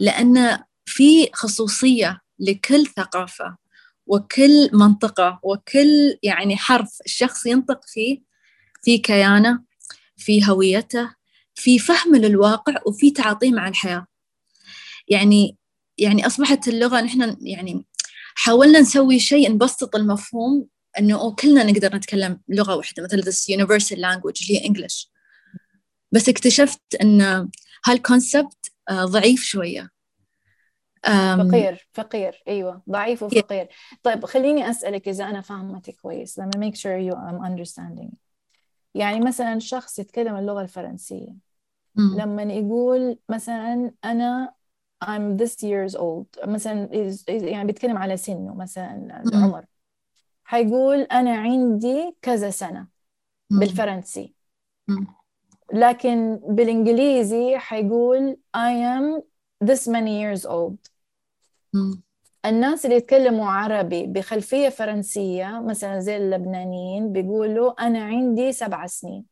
لأن 0.00 0.58
في 0.86 1.28
خصوصية 1.32 2.20
لكل 2.38 2.86
ثقافة 2.86 3.56
وكل 4.06 4.70
منطقة 4.72 5.40
وكل 5.42 6.18
يعني 6.22 6.56
حرف 6.56 6.98
الشخص 7.06 7.46
ينطق 7.46 7.80
فيه 7.86 8.22
في 8.82 8.98
كيانة 8.98 9.64
في 10.16 10.48
هويته 10.48 11.15
في 11.56 11.78
فهم 11.78 12.16
للواقع 12.16 12.74
وفي 12.86 13.10
تعاطيه 13.10 13.50
مع 13.50 13.68
الحياة. 13.68 14.06
يعني 15.08 15.56
يعني 15.98 16.26
أصبحت 16.26 16.68
اللغة 16.68 17.00
نحن 17.00 17.36
يعني 17.40 17.84
حاولنا 18.34 18.80
نسوي 18.80 19.18
شيء 19.18 19.52
نبسط 19.52 19.96
المفهوم 19.96 20.66
إنه 20.98 21.34
كلنا 21.34 21.64
نقدر 21.64 21.96
نتكلم 21.96 22.40
لغة 22.48 22.76
واحدة 22.76 23.02
مثل 23.02 23.22
this 23.22 23.56
universal 23.56 23.96
language 23.96 24.42
اللي 24.42 24.60
هي 24.60 24.66
انجلش 24.66 25.10
بس 26.12 26.28
اكتشفت 26.28 26.94
إن 27.02 27.48
هالكونسبت 27.84 28.72
آه، 28.88 29.04
ضعيف 29.04 29.42
شوية. 29.42 29.90
فقير 31.04 31.88
فقير. 31.92 32.42
أيوه 32.48 32.82
ضعيف 32.90 33.22
وفقير. 33.22 33.68
طيب 34.02 34.24
خليني 34.24 34.70
أسألك 34.70 35.08
إذا 35.08 35.24
أنا 35.24 35.40
فاهمتك 35.40 35.96
كويس. 36.02 36.38
لما 36.38 36.50
make 36.70 36.74
sure 36.74 37.12
you 37.12 37.16
I'm 37.16 37.48
understanding. 37.48 38.14
يعني 38.94 39.20
مثلا 39.20 39.58
شخص 39.58 39.98
يتكلم 39.98 40.36
اللغة 40.36 40.62
الفرنسية. 40.62 41.45
لما 42.16 42.42
يقول 42.42 43.18
مثلا 43.28 43.92
أنا 44.04 44.54
I'm 45.04 45.36
this 45.42 45.52
years 45.62 45.96
old 45.98 46.48
مثلا 46.48 46.88
يعني 47.28 47.66
بيتكلم 47.66 47.98
على 47.98 48.16
سنه 48.16 48.54
مثلا 48.54 49.22
العمر 49.26 49.64
حيقول 50.44 51.00
أنا 51.00 51.36
عندي 51.36 52.16
كذا 52.22 52.50
سنة 52.50 52.86
بالفرنسي. 53.50 54.34
لكن 55.72 56.40
بالإنجليزي 56.48 57.58
حيقول 57.58 58.36
I 58.56 58.70
am 58.70 59.22
this 59.68 59.88
many 59.88 60.22
years 60.22 60.46
old. 60.46 60.90
الناس 62.44 62.84
اللي 62.84 62.96
يتكلموا 62.96 63.46
عربي 63.50 64.06
بخلفية 64.06 64.68
فرنسية 64.68 65.60
مثلا 65.60 66.00
زي 66.00 66.16
اللبنانيين 66.16 67.12
بيقولوا 67.12 67.86
أنا 67.86 68.04
عندي 68.04 68.52
سبع 68.52 68.86
سنين. 68.86 69.24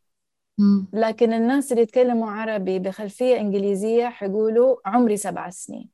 لكن 0.93 1.33
الناس 1.33 1.73
اللي 1.73 1.83
يتكلموا 1.83 2.31
عربي 2.31 2.79
بخلفية 2.79 3.37
إنجليزية 3.41 4.09
حيقولوا 4.09 4.77
عمري 4.87 5.17
سبع 5.17 5.51
سنين. 5.51 5.91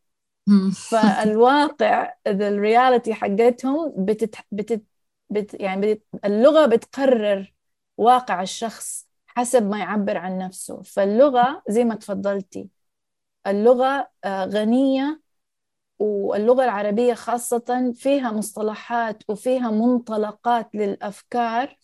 فالواقع 0.78 2.14
الرياليتي 2.26 3.14
حقتهم 3.14 3.94
بتت... 4.06 4.34
بتت... 4.52 4.84
بت 5.30 5.54
يعني 5.60 5.94
بت 5.94 6.04
اللغة 6.24 6.66
بتقرر 6.66 7.54
واقع 7.96 8.42
الشخص 8.42 9.08
حسب 9.26 9.62
ما 9.70 9.78
يعبر 9.78 10.16
عن 10.18 10.38
نفسه. 10.38 10.82
فاللغة 10.82 11.62
زي 11.68 11.84
ما 11.84 11.94
تفضلتي 11.94 12.68
اللغة 13.46 14.10
آه، 14.24 14.44
غنية 14.44 15.20
واللغة 15.98 16.64
العربية 16.64 17.14
خاصة 17.14 17.92
فيها 17.96 18.32
مصطلحات 18.32 19.22
وفيها 19.30 19.70
منطلقات 19.70 20.70
للأفكار 20.74 21.78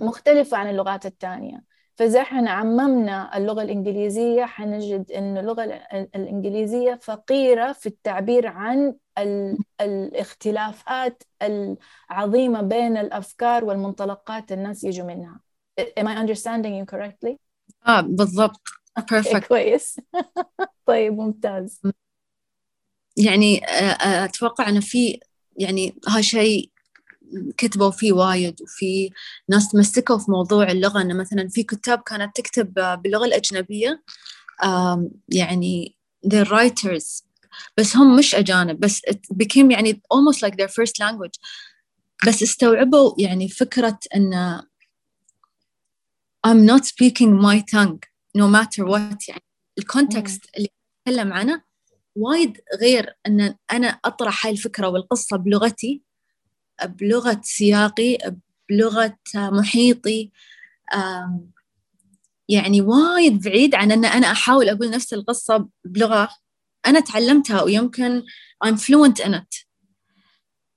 مختلفة 0.00 0.56
عن 0.56 0.70
اللغات 0.70 1.06
الثانية 1.06 1.64
فإذا 1.96 2.20
إحنا 2.20 2.50
عممنا 2.50 3.36
اللغة 3.36 3.62
الإنجليزية 3.62 4.44
حنجد 4.44 5.12
أن 5.12 5.38
اللغة 5.38 5.64
الإنجليزية 6.14 6.98
فقيرة 7.02 7.72
في 7.72 7.86
التعبير 7.86 8.46
عن 8.46 8.94
الاختلافات 9.80 11.22
العظيمة 11.42 12.60
بين 12.62 12.96
الأفكار 12.96 13.64
والمنطلقات 13.64 14.52
الناس 14.52 14.84
يجوا 14.84 15.06
منها. 15.06 15.40
Am 15.80 16.06
I 16.06 16.16
understanding 16.16 16.74
you 16.80 16.94
correctly? 16.94 17.36
آه 17.86 18.00
بالضبط. 18.00 18.60
Perfect. 19.00 19.46
كويس. 19.48 20.00
طيب 20.86 21.12
ممتاز. 21.12 21.82
يعني 23.16 23.64
آه، 23.64 23.68
آه، 23.68 24.24
أتوقع 24.24 24.68
أنه 24.68 24.80
في 24.80 25.20
يعني 25.58 25.96
هالشيء 26.08 26.70
كتبوا 27.56 27.90
فيه 27.90 28.12
وايد 28.12 28.62
وفي 28.62 29.10
ناس 29.48 29.68
تمسكوا 29.68 30.18
في 30.18 30.30
موضوع 30.30 30.70
اللغة 30.70 31.00
أنه 31.02 31.14
مثلا 31.14 31.48
في 31.48 31.62
كتاب 31.62 31.98
كانت 31.98 32.36
تكتب 32.36 32.74
باللغة 32.74 33.24
الأجنبية 33.24 34.02
يعني 35.28 35.96
the 36.26 36.44
writers 36.44 37.22
بس 37.76 37.96
هم 37.96 38.16
مش 38.16 38.34
أجانب 38.34 38.80
بس 38.80 39.00
it 39.10 39.36
became 39.42 39.70
يعني 39.70 39.92
almost 40.14 40.38
like 40.38 40.54
their 40.54 40.68
first 40.68 40.92
language. 41.02 41.40
بس 42.26 42.42
استوعبوا 42.42 43.14
يعني 43.18 43.48
فكرة 43.48 43.98
أن 44.14 44.60
I'm 46.46 46.64
not 46.66 46.84
speaking 46.84 47.40
my 47.42 47.60
tongue 47.60 48.00
no 48.38 48.46
matter 48.48 48.84
what 48.84 49.28
يعني 49.28 49.42
الكونتكست 49.78 50.44
اللي 50.56 50.68
أتكلم 51.08 51.32
عنه 51.32 51.62
وايد 52.16 52.60
غير 52.80 53.16
أن 53.26 53.54
أنا 53.72 53.88
أطرح 54.04 54.46
هاي 54.46 54.52
الفكرة 54.52 54.88
والقصة 54.88 55.36
بلغتي. 55.36 56.02
بلغة 56.84 57.40
سياقي 57.44 58.18
بلغة 58.68 59.18
محيطي. 59.36 60.30
يعني 62.48 62.80
وايد 62.80 63.42
بعيد 63.42 63.74
عن 63.74 63.92
أن 63.92 64.04
أنا 64.04 64.32
أحاول 64.32 64.68
أقول 64.68 64.90
نفس 64.90 65.12
القصة 65.12 65.68
بلغة 65.84 66.28
أنا 66.86 67.00
تعلمتها 67.00 67.62
ويمكن 67.62 68.22
I'm 68.64 68.76
fluent 68.76 69.24
in 69.24 69.34
it. 69.34 69.66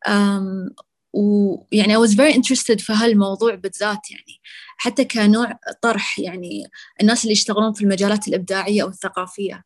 um, 0.07 0.73
ويعني 1.13 1.95
I 1.95 1.99
was 1.99 2.13
very 2.13 2.33
interested 2.33 2.79
في 2.79 2.93
هالموضوع 2.93 3.55
بالذات 3.55 4.11
يعني. 4.11 4.41
حتى 4.77 5.05
كنوع 5.05 5.59
طرح 5.81 6.19
يعني 6.19 6.63
الناس 7.01 7.23
اللي 7.23 7.31
يشتغلون 7.31 7.73
في 7.73 7.81
المجالات 7.81 8.27
الإبداعية 8.27 8.83
أو 8.83 8.87
الثقافية. 8.87 9.63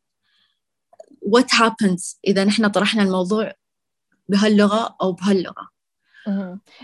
What 1.26 1.48
happens 1.56 2.18
إذا 2.28 2.44
نحن 2.44 2.68
طرحنا 2.68 3.04
الموضوع 3.04 3.54
بهاللغة 4.30 4.96
أو 5.02 5.12
بهاللغة؟ 5.12 5.73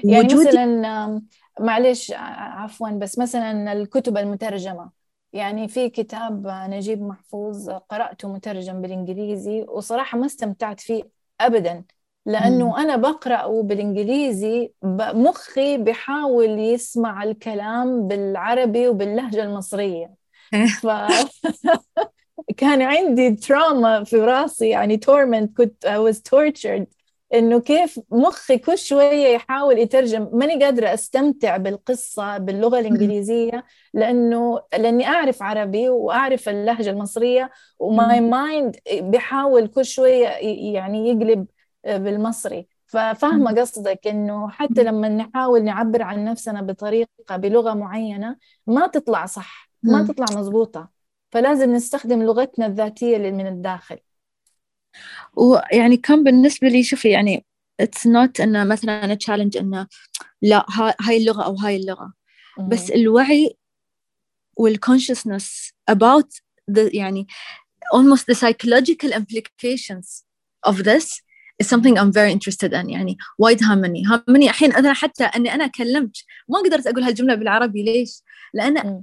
يعني 0.08 0.36
مثلا 0.36 1.22
معلش 1.60 2.12
عفوا 2.16 2.90
بس 2.90 3.20
مثلا 3.20 3.74
الكتب 3.74 4.18
المترجمة. 4.18 4.92
يعني 5.34 5.68
في 5.68 5.90
كتاب 5.90 6.48
نجيب 6.48 7.02
محفوظ 7.02 7.70
قرأته 7.70 8.34
مترجم 8.34 8.82
بالإنجليزي 8.82 9.62
وصراحة 9.70 10.18
ما 10.18 10.26
استمتعت 10.26 10.80
فيه 10.80 11.04
أبدا 11.42 11.84
لأنه 12.26 12.66
مم. 12.66 12.74
أنا 12.78 12.96
بقرأه 12.96 13.62
بالإنجليزي 13.64 14.74
مخي 15.14 15.78
بحاول 15.78 16.50
يسمع 16.60 17.24
الكلام 17.24 18.08
بالعربي 18.08 18.88
وباللهجة 18.88 19.44
المصرية. 19.44 20.16
ف... 20.82 20.88
كان 22.58 22.82
عندي 22.82 23.36
trauma 23.36 24.04
في 24.04 24.18
راسي 24.18 24.70
يعني 24.70 24.98
torment 24.98 25.58
كنت 25.58 25.86
I 25.88 25.90
was 26.14 26.18
tortured. 26.22 26.86
إنه 27.34 27.60
كيف 27.60 28.00
مخي 28.12 28.58
كل 28.58 28.78
شوية 28.78 29.28
يحاول 29.28 29.80
يترجم. 29.80 30.30
ماني 30.34 30.64
قادرة 30.64 30.94
أستمتع 30.94 31.58
بالقصة 31.58 32.38
باللغة 32.38 32.80
الإنجليزية 32.80 33.66
لأنه 33.94 34.62
لأني 34.78 35.08
أعرف 35.08 35.44
عربي 35.44 35.90
وأعرف 35.90 36.50
اللهجة 36.50 36.90
المصرية 36.90 37.52
و 37.80 37.94
my 37.94 38.22
mind 38.22 38.76
بيحاول 38.94 39.68
كل 39.68 39.86
شوية 39.86 40.28
يعني 40.74 41.10
يقلب 41.10 41.46
بالمصري. 41.86 42.68
ففاهمة 42.88 43.62
قصدك 43.62 44.08
إنه 44.08 44.50
حتى 44.50 44.84
لما 44.84 45.10
نحاول 45.10 45.64
نعبر 45.64 46.02
عن 46.02 46.26
نفسنا 46.26 46.62
بطريقة 46.62 47.36
بلغة 47.38 47.74
معينة 47.74 48.36
ما 48.68 48.88
تطلع 48.88 49.26
صح 49.26 49.70
ما 49.84 50.04
تطلع 50.04 50.26
مزبوطة 50.40 50.90
فلازم 51.32 51.74
نستخدم 51.74 52.24
لغتنا 52.24 52.66
الذاتية 52.66 53.18
اللي 53.18 53.32
من 53.32 53.48
الداخل. 53.48 53.98
ويعني 55.36 55.98
كان 55.98 56.24
بالنسبة 56.24 56.68
لي 56.68 56.84
شوفي 56.84 57.10
يعني 57.10 57.46
it's 57.80 58.08
not 58.08 58.42
انه 58.42 58.64
مثلا 58.64 59.14
challenge 59.14 59.58
انه 59.58 59.88
لا 60.42 60.66
هاي 61.02 61.18
اللغة 61.18 61.44
أو 61.44 61.56
هاي 61.56 61.76
اللغة. 61.76 62.14
بس 62.68 62.92
الوعي 62.92 63.58
وال 64.62 64.76
consciousness 64.76 65.72
about 65.92 66.30
the 66.72 66.90
يعني 66.94 67.28
almost 67.96 68.26
the 68.32 68.36
psychological 68.36 69.12
implications 69.12 70.24
of 70.68 70.84
this 70.84 71.22
is 71.62 71.68
something 71.68 71.98
I'm 71.98 72.12
very 72.12 72.32
interested 72.32 72.74
in. 72.74 72.90
يعني 72.90 73.18
وايد 73.40 73.64
هامني 73.64 74.04
هامني 74.06 74.50
الحين 74.50 74.74
أنا 74.74 74.94
حتى 74.94 75.24
أني 75.24 75.54
أنا 75.54 75.68
كلمت 75.68 76.18
ما 76.50 76.60
قدرت 76.60 76.88
أقول 76.88 77.04
هالجملة 77.04 77.36
بالعربي 77.36 77.84
ليش؟ 77.84 78.22
لأن 78.54 79.02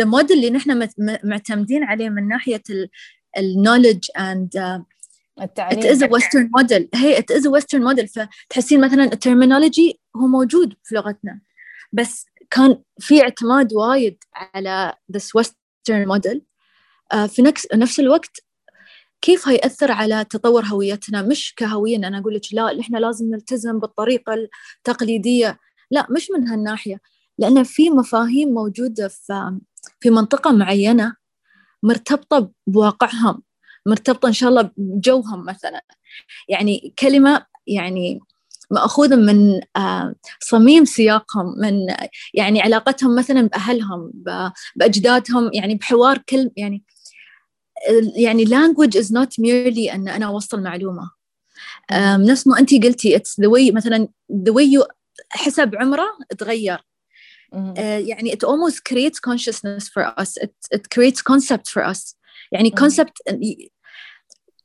the 0.00 0.04
model 0.04 0.30
اللي 0.30 0.50
نحن 0.50 0.88
معتمدين 1.24 1.84
عليه 1.84 2.08
من 2.08 2.28
ناحية 2.28 2.62
ال 3.38 3.64
knowledge 3.66 4.08
and 4.18 4.60
uh, 4.60 4.82
التعليم. 5.42 5.80
it 5.80 5.96
is 5.96 5.98
a 5.98 6.08
western 6.08 6.48
model. 6.58 6.84
هي 6.94 7.18
it 7.18 7.36
is 7.36 7.42
a 7.42 7.50
western 7.50 7.82
model. 7.82 8.06
فتحسين 8.06 8.80
مثلا 8.80 9.04
الترمينولوجي 9.12 10.00
هو 10.16 10.26
موجود 10.26 10.74
في 10.82 10.94
لغتنا. 10.94 11.40
بس 11.92 12.26
كان 12.50 12.82
في 12.98 13.22
اعتماد 13.22 13.72
وايد 13.72 14.18
على 14.34 14.94
this 15.16 15.40
western 15.42 16.06
model. 16.08 16.40
uh, 17.14 17.26
في 17.26 17.42
نفس 17.42 17.66
نفس 17.74 18.00
الوقت 18.00 18.40
كيف 19.20 19.48
هيأثر 19.48 19.92
على 19.92 20.24
تطور 20.24 20.64
هويتنا؟ 20.64 21.22
مش 21.22 21.54
كهوية 21.56 21.96
أنا 21.96 22.18
أقول 22.18 22.34
لك 22.34 22.42
لا 22.52 22.80
إحنا 22.80 22.98
لازم 22.98 23.30
نلتزم 23.30 23.78
بالطريقة 23.78 24.48
التقليدية. 24.78 25.58
لا 25.90 26.06
مش 26.10 26.30
من 26.30 26.48
هالناحية. 26.48 27.00
لأن 27.38 27.62
في 27.62 27.90
مفاهيم 27.90 28.48
موجودة 28.48 29.08
في 29.08 29.58
في 30.00 30.10
منطقة 30.10 30.52
معينة 30.52 31.16
مرتبطة 31.84 32.50
بواقعهم 32.66 33.42
مرتبطة 33.86 34.28
إن 34.28 34.32
شاء 34.32 34.48
الله 34.48 34.70
بجوهم 34.76 35.44
مثلا. 35.44 35.84
يعني 36.48 36.94
كلمة 36.98 37.46
يعني 37.66 38.20
مأخوذة 38.70 39.16
من 39.16 39.60
آه، 39.76 40.14
صميم 40.40 40.84
سياقهم 40.84 41.54
من 41.58 41.74
يعني 42.34 42.62
علاقتهم 42.62 43.16
مثلا 43.16 43.42
بأهلهم 43.42 44.12
بأجدادهم 44.76 45.50
يعني 45.54 45.74
بحوار 45.74 46.18
كل 46.18 46.50
يعني 46.56 46.82
يعني 48.16 48.46
language 48.46 48.94
is 48.94 49.10
not 49.10 49.28
merely 49.40 49.94
أن 49.94 50.08
أنا 50.08 50.26
أوصل 50.26 50.62
معلومة. 50.62 51.10
نفس 52.16 52.46
ما 52.46 52.58
أنت 52.58 52.74
قلتي 52.84 53.18
it's 53.18 53.44
the 53.44 53.48
way 53.48 53.74
مثلا 53.74 54.08
the 54.32 54.52
way 54.52 54.64
you 54.64 54.86
حسب 55.30 55.74
عمره 55.76 56.06
تغير. 56.38 56.78
Uh, 57.54 57.78
يعني 57.78 58.32
it 58.32 58.44
almost 58.44 58.84
creates 58.84 59.20
consciousness 59.20 59.88
for 59.88 60.04
us. 60.20 60.36
It, 60.36 60.54
it 60.74 60.90
creates 60.90 61.22
concept 61.22 61.68
for 61.68 61.82
us. 61.84 62.16
يعني 62.52 62.70
concept 62.80 63.34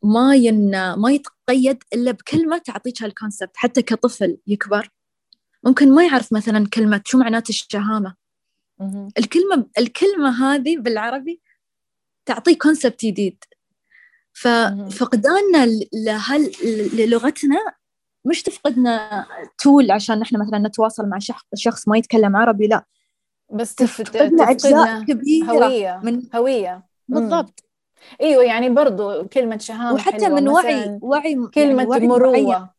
ما 0.04 0.36
ين 0.36 0.72
ما 0.94 1.12
يتقيد 1.12 1.84
إلا 1.94 2.12
بكلمة 2.12 2.58
تعطيك 2.58 3.04
هالكونسبت 3.04 3.52
حتى 3.56 3.82
كطفل 3.82 4.38
يكبر 4.48 4.90
ممكن 5.64 5.96
ما 5.96 6.06
يعرف 6.06 6.34
مثلا 6.34 6.68
كلمة 6.68 7.02
شو 7.06 7.18
معنات 7.18 7.50
الشهامة. 7.50 8.16
الكلمة 9.18 9.70
الكلمة 9.78 10.30
هذه 10.30 10.78
بالعربي 10.78 11.42
تعطيه 12.26 12.58
كونسبت 12.58 13.06
جديد. 13.06 13.44
ففقداننا 14.34 15.68
لهل 15.94 16.52
للغتنا 16.94 17.60
مش 18.26 18.44
تفقدنا 18.44 19.26
تول 19.58 19.92
عشان 19.92 20.20
نحن 20.20 20.42
مثلا 20.42 20.60
نتواصل 20.60 21.10
مع 21.10 21.18
شخص 21.56 21.88
ما 21.88 21.98
يتكلم 21.98 22.36
عربي 22.36 22.68
لا 22.68 22.86
بس 23.50 23.76
تفقدنا 23.76 24.44
أجزاء 24.52 24.90
كبيرة 25.08 25.50
هوية 25.50 26.00
من 26.04 26.36
هوية 26.36 26.88
بالضبط 27.08 27.64
إيوه 28.22 28.44
يعني 28.44 28.70
برضو 28.70 29.28
كلمة 29.28 29.58
شهامة 29.58 29.96
وحتى. 29.96 30.30
من 30.30 30.48
وعي 30.48 31.02
وعي 31.02 31.36
كلمة 31.54 31.84
يعني 31.84 31.88
وعي 31.90 32.08
مروة 32.08 32.42
معين. 32.42 32.70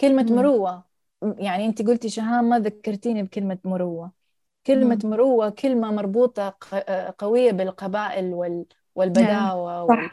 كلمة 0.00 0.26
مم. 0.30 0.30
مروة 0.30 0.84
يعني 1.22 1.66
أنت 1.66 1.82
قلتي 1.82 2.08
شهامة 2.10 2.58
ذكرتيني 2.58 3.22
بكلمة 3.22 3.58
مروة 3.64 4.12
كلمة 4.66 4.98
مم. 4.98 5.04
مروة 5.04 5.50
كلمة 5.50 5.92
مربوطة 5.92 6.56
قوية 7.18 7.52
بالقبائل 7.52 8.34
وال 8.34 8.66
والبداوة 8.94 9.84
نعم. 9.88 10.10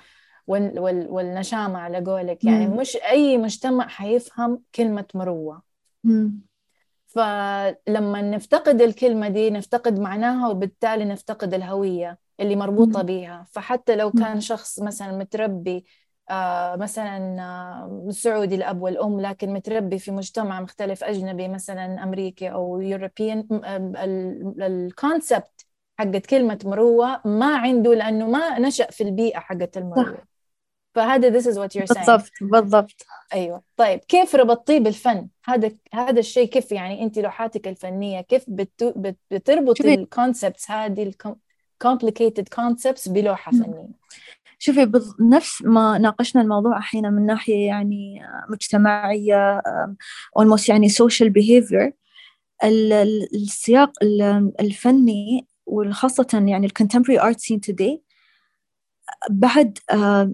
وال 0.48 0.80
وال 0.80 1.08
والنشامة 1.10 1.80
على 1.80 2.00
قولك 2.06 2.46
يعني 2.46 2.68
مم. 2.68 2.78
مش 2.78 2.96
أي 2.98 3.38
مجتمع 3.38 3.88
حيفهم 3.88 4.64
كلمة 4.76 5.06
مروة 5.16 5.62
مم. 6.04 6.42
فلما 7.08 8.22
نفتقد 8.22 8.82
الكلمة 8.82 9.28
دي 9.28 9.50
نفتقد 9.50 10.00
معناها 10.00 10.48
وبالتالي 10.50 11.06
نفتقد 11.06 11.54
الهوية 11.54 12.20
اللي 12.40 12.56
مربوطة 12.56 13.02
مم. 13.02 13.08
بيها 13.08 13.46
فحتى 13.52 13.96
لو 13.96 14.12
كان 14.12 14.42
شخص 14.42 14.80
مثلا 14.80 15.18
متربي 15.18 15.86
آه 16.30 16.76
مثلا 16.76 17.42
آه 17.42 18.08
سعودي 18.10 18.56
الأب 18.56 18.82
والأم 18.82 19.22
لكن 19.22 19.54
متربي 19.54 20.00
في 20.00 20.12
مجتمع 20.12 20.62
مختلف 20.62 21.04
أجنبي 21.04 21.48
مثلا 21.48 22.04
أمريكي 22.04 22.52
أو 22.52 22.82
يوروبيان 22.82 23.48
ال 24.62 24.75
concept 24.75 25.66
حقت 26.00 26.26
كلمة 26.26 26.60
مروة 26.66 27.22
ما 27.26 27.56
عنده 27.58 27.94
لأنه 27.94 28.28
ما 28.28 28.60
نشأ 28.60 28.92
في 28.92 29.04
البيئة 29.04 29.40
حقت 29.40 29.78
المروة 29.78 30.33
فهذا 30.94 31.40
this 31.40 31.44
is 31.44 31.58
what 31.58 31.76
you're 31.76 31.96
saying. 31.96 32.06
بالضبط 32.06 32.32
بالضبط. 32.42 33.06
أيوة. 33.34 33.64
طيب 33.78 34.00
كيف 34.00 34.36
ربطيه 34.36 34.80
بالفن؟ 34.80 35.28
هذا 35.46 35.72
هذا 35.94 36.20
الشيء 36.20 36.48
كيف 36.48 36.72
يعني 36.72 37.04
أنت 37.04 37.20
لوحاتك 37.20 37.68
الفنية؟ 37.68 38.22
كيف 38.22 38.44
بت... 38.48 38.84
بتربط 39.32 39.82
ال 39.82 39.92
concepts 39.92 40.72
هذه 40.72 41.12
complicated 41.84 42.46
concepts 42.60 43.10
بلوحة 43.10 43.52
فنية؟ 43.52 43.90
شوفي 44.60 44.92
نفس 45.20 45.62
ما 45.62 45.98
ناقشنا 45.98 46.42
الموضوع 46.42 46.78
أحيانا 46.78 47.10
من 47.10 47.26
ناحية 47.26 47.68
يعني 47.68 48.22
مجتمعية 48.50 49.62
almost 50.40 50.70
يعني 50.70 50.90
social 50.90 51.30
behavior 51.30 51.92
السياق 53.34 53.92
الفني 54.60 55.48
وخاصة 55.66 56.44
يعني 56.48 56.66
ال 56.66 56.70
contemporary 56.70 57.22
art 57.22 57.40
scene 57.40 57.62
توداي 57.62 58.02
بعد 59.30 59.80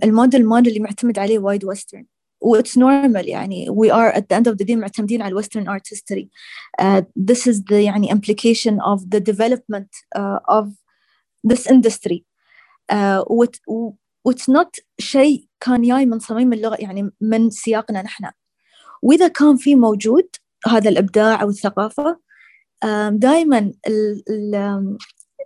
ال 0.03 0.10
model 0.10 0.45
model 0.45 0.73
اللي 0.73 0.83
معتمد 0.83 1.19
عليه 1.19 1.39
وايد 1.39 1.65
western. 1.65 2.05
و 2.41 2.48
it's 2.48 2.77
normal 2.77 3.29
يعني. 3.29 3.67
We 3.69 3.91
are 3.91 4.15
at 4.15 4.21
the 4.21 4.39
end 4.39 4.47
of 4.51 4.55
the 4.55 4.65
day 4.65 4.75
معتمدين 4.75 5.21
على 5.21 5.29
ال 5.29 5.35
western 5.35 5.77
art 5.77 5.87
history 5.95 6.27
uh, 6.81 7.01
is 7.47 7.61
the 7.69 7.73
يعني 7.73 8.09
the 9.13 9.19
development 9.19 9.89
uh, 10.17 10.39
of 10.47 10.67
this 11.47 11.67
industry. 11.71 12.23
uh, 12.91 13.23
و 14.25 14.30
it's 14.30 14.49
not 14.49 14.75
شيء 14.99 15.47
كان 15.59 15.81
جاي 15.81 16.05
من 16.05 16.19
صميم 16.19 16.53
اللغة 16.53 16.75
يعني 16.79 17.11
من 17.21 17.49
سياقنا 17.49 18.01
نحن. 18.01 18.31
وإذا 19.01 19.27
كان 19.27 19.57
في 19.57 19.75
موجود 19.75 20.27
هذا 20.67 20.89
الإبداع 20.89 21.41
أو 21.41 21.49
الثقافة 21.49 22.19
دائما 23.09 23.71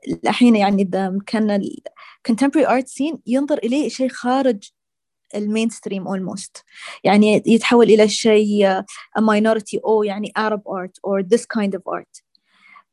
الحين 0.08 0.56
يعني 0.56 0.86
كان 1.26 1.70
contemporary 2.32 2.68
art 2.68 2.88
scene 2.88 3.18
ينظر 3.28 3.58
إليه 3.58 3.90
شيء 3.90 4.10
خارج 4.10 4.70
المين 5.36 5.70
ستريم 5.70 6.06
almost 6.08 6.64
يعني 7.04 7.44
يتحول 7.46 7.86
إلى 7.86 8.08
شيء 8.08 8.82
minority 9.20 9.80
أو 9.86 10.04
يعني 10.04 10.34
Arab 10.40 10.62
art 10.62 11.00
or 11.08 11.24
this 11.24 11.46
kind 11.46 11.74
of 11.76 11.82
art 11.88 12.24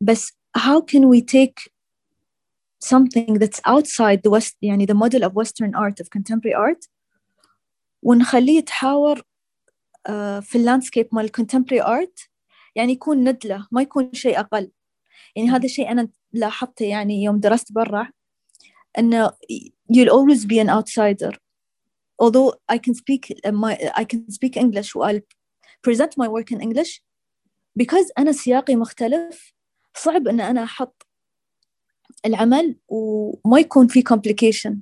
بس 0.01 0.33
how 0.59 0.81
can 0.81 1.09
we 1.09 1.21
take 1.23 1.71
something 2.85 3.39
that's 3.39 3.61
outside 3.67 4.21
the 4.23 4.31
West 4.31 4.57
يعني 4.63 4.87
the 4.87 4.95
model 4.95 5.23
of 5.25 5.35
Western 5.35 5.75
art 5.75 6.01
of 6.01 6.11
contemporary 6.11 6.55
art 6.55 6.89
ونخليه 8.03 8.59
يتحاور 8.59 9.23
في 10.41 10.55
اللاندسكيب 10.55 11.09
مال 11.13 11.31
contemporary 11.41 11.87
art 11.87 12.29
يعني 12.75 12.93
يكون 12.93 13.29
ندلة 13.29 13.67
ما 13.71 13.83
يكون 13.83 14.13
شيء 14.13 14.41
أقل 14.41 14.71
يعني 15.37 15.51
هذا 15.51 15.65
الشيء 15.65 15.91
أنا 15.91 16.09
لاحظته 16.33 16.85
يعني 16.85 17.23
يوم 17.23 17.41
درست 17.41 17.73
برا 17.73 18.09
أنه 18.99 19.31
you'll 19.93 20.11
always 20.11 20.45
be 20.45 20.59
an 20.59 20.69
outsider 20.69 21.33
although 22.23 22.53
I 22.69 22.79
can 22.79 22.95
speak 22.95 23.33
my 23.47 23.79
I 23.97 24.05
can 24.05 24.31
speak 24.31 24.57
English 24.57 24.97
I'll 24.97 25.23
present 25.83 26.13
my 26.17 26.29
work 26.29 26.51
in 26.53 26.61
English 26.61 27.03
because 27.77 28.13
أنا 28.19 28.33
سياقي 28.33 28.77
مختلف 28.77 29.55
صعب 29.95 30.29
أن 30.29 30.41
أنا 30.41 30.65
أحط 30.65 31.07
العمل 32.27 32.77
وما 32.89 33.61
يكون 33.61 33.89
في 33.89 34.03
complication 34.03 34.77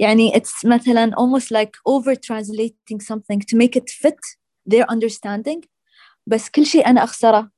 يعني 0.00 0.32
it's 0.32 0.64
مثلا 0.64 1.10
almost 1.16 1.50
like 1.50 1.76
over 1.86 2.14
translating 2.14 3.00
something 3.00 3.40
to 3.40 3.56
make 3.56 3.76
it 3.76 3.90
fit 3.90 4.20
their 4.66 4.86
understanding 4.90 5.60
بس 6.26 6.50
كل 6.50 6.66
شيء 6.66 6.86
أنا 6.86 7.04
أخسره 7.04 7.50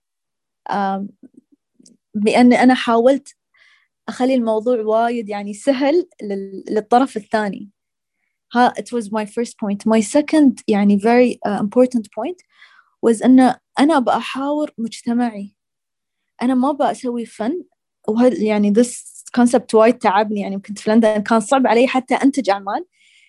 بأني 2.15 2.63
أنا 2.63 2.75
حاولت 2.75 3.29
أخلي 4.09 4.35
الموضوع 4.35 4.81
وايد 4.81 5.29
يعني 5.29 5.55
سهل 5.55 6.09
للطرف 6.71 7.17
الثاني. 7.17 7.71
ها 8.53 8.75
it 8.79 8.97
was 8.97 9.05
my 9.05 9.27
first 9.27 9.55
point. 9.59 9.87
My 9.87 10.01
second 10.01 10.63
يعني 10.69 10.99
very 10.99 11.39
uh, 11.49 11.61
important 11.61 12.05
point 12.05 12.39
was 13.07 13.25
أن 13.25 13.55
أنا 13.79 13.99
بأحاور 13.99 14.71
مجتمعي. 14.79 15.57
أنا 16.43 16.55
ما 16.55 16.73
بأسوي 16.73 17.27
فن. 17.27 17.65
وهذا 18.09 18.43
يعني 18.43 18.75
this 18.75 19.15
كونسبت 19.35 19.75
وايد 19.75 19.99
تعبني. 19.99 20.41
يعني 20.41 20.61
كنت 20.61 20.79
في 20.79 20.91
لندن 20.91 21.23
كان 21.23 21.41
صعب 21.41 21.67
علي 21.67 21.87
حتى 21.87 22.15
أنتج 22.15 22.51
أعمال 22.51 22.85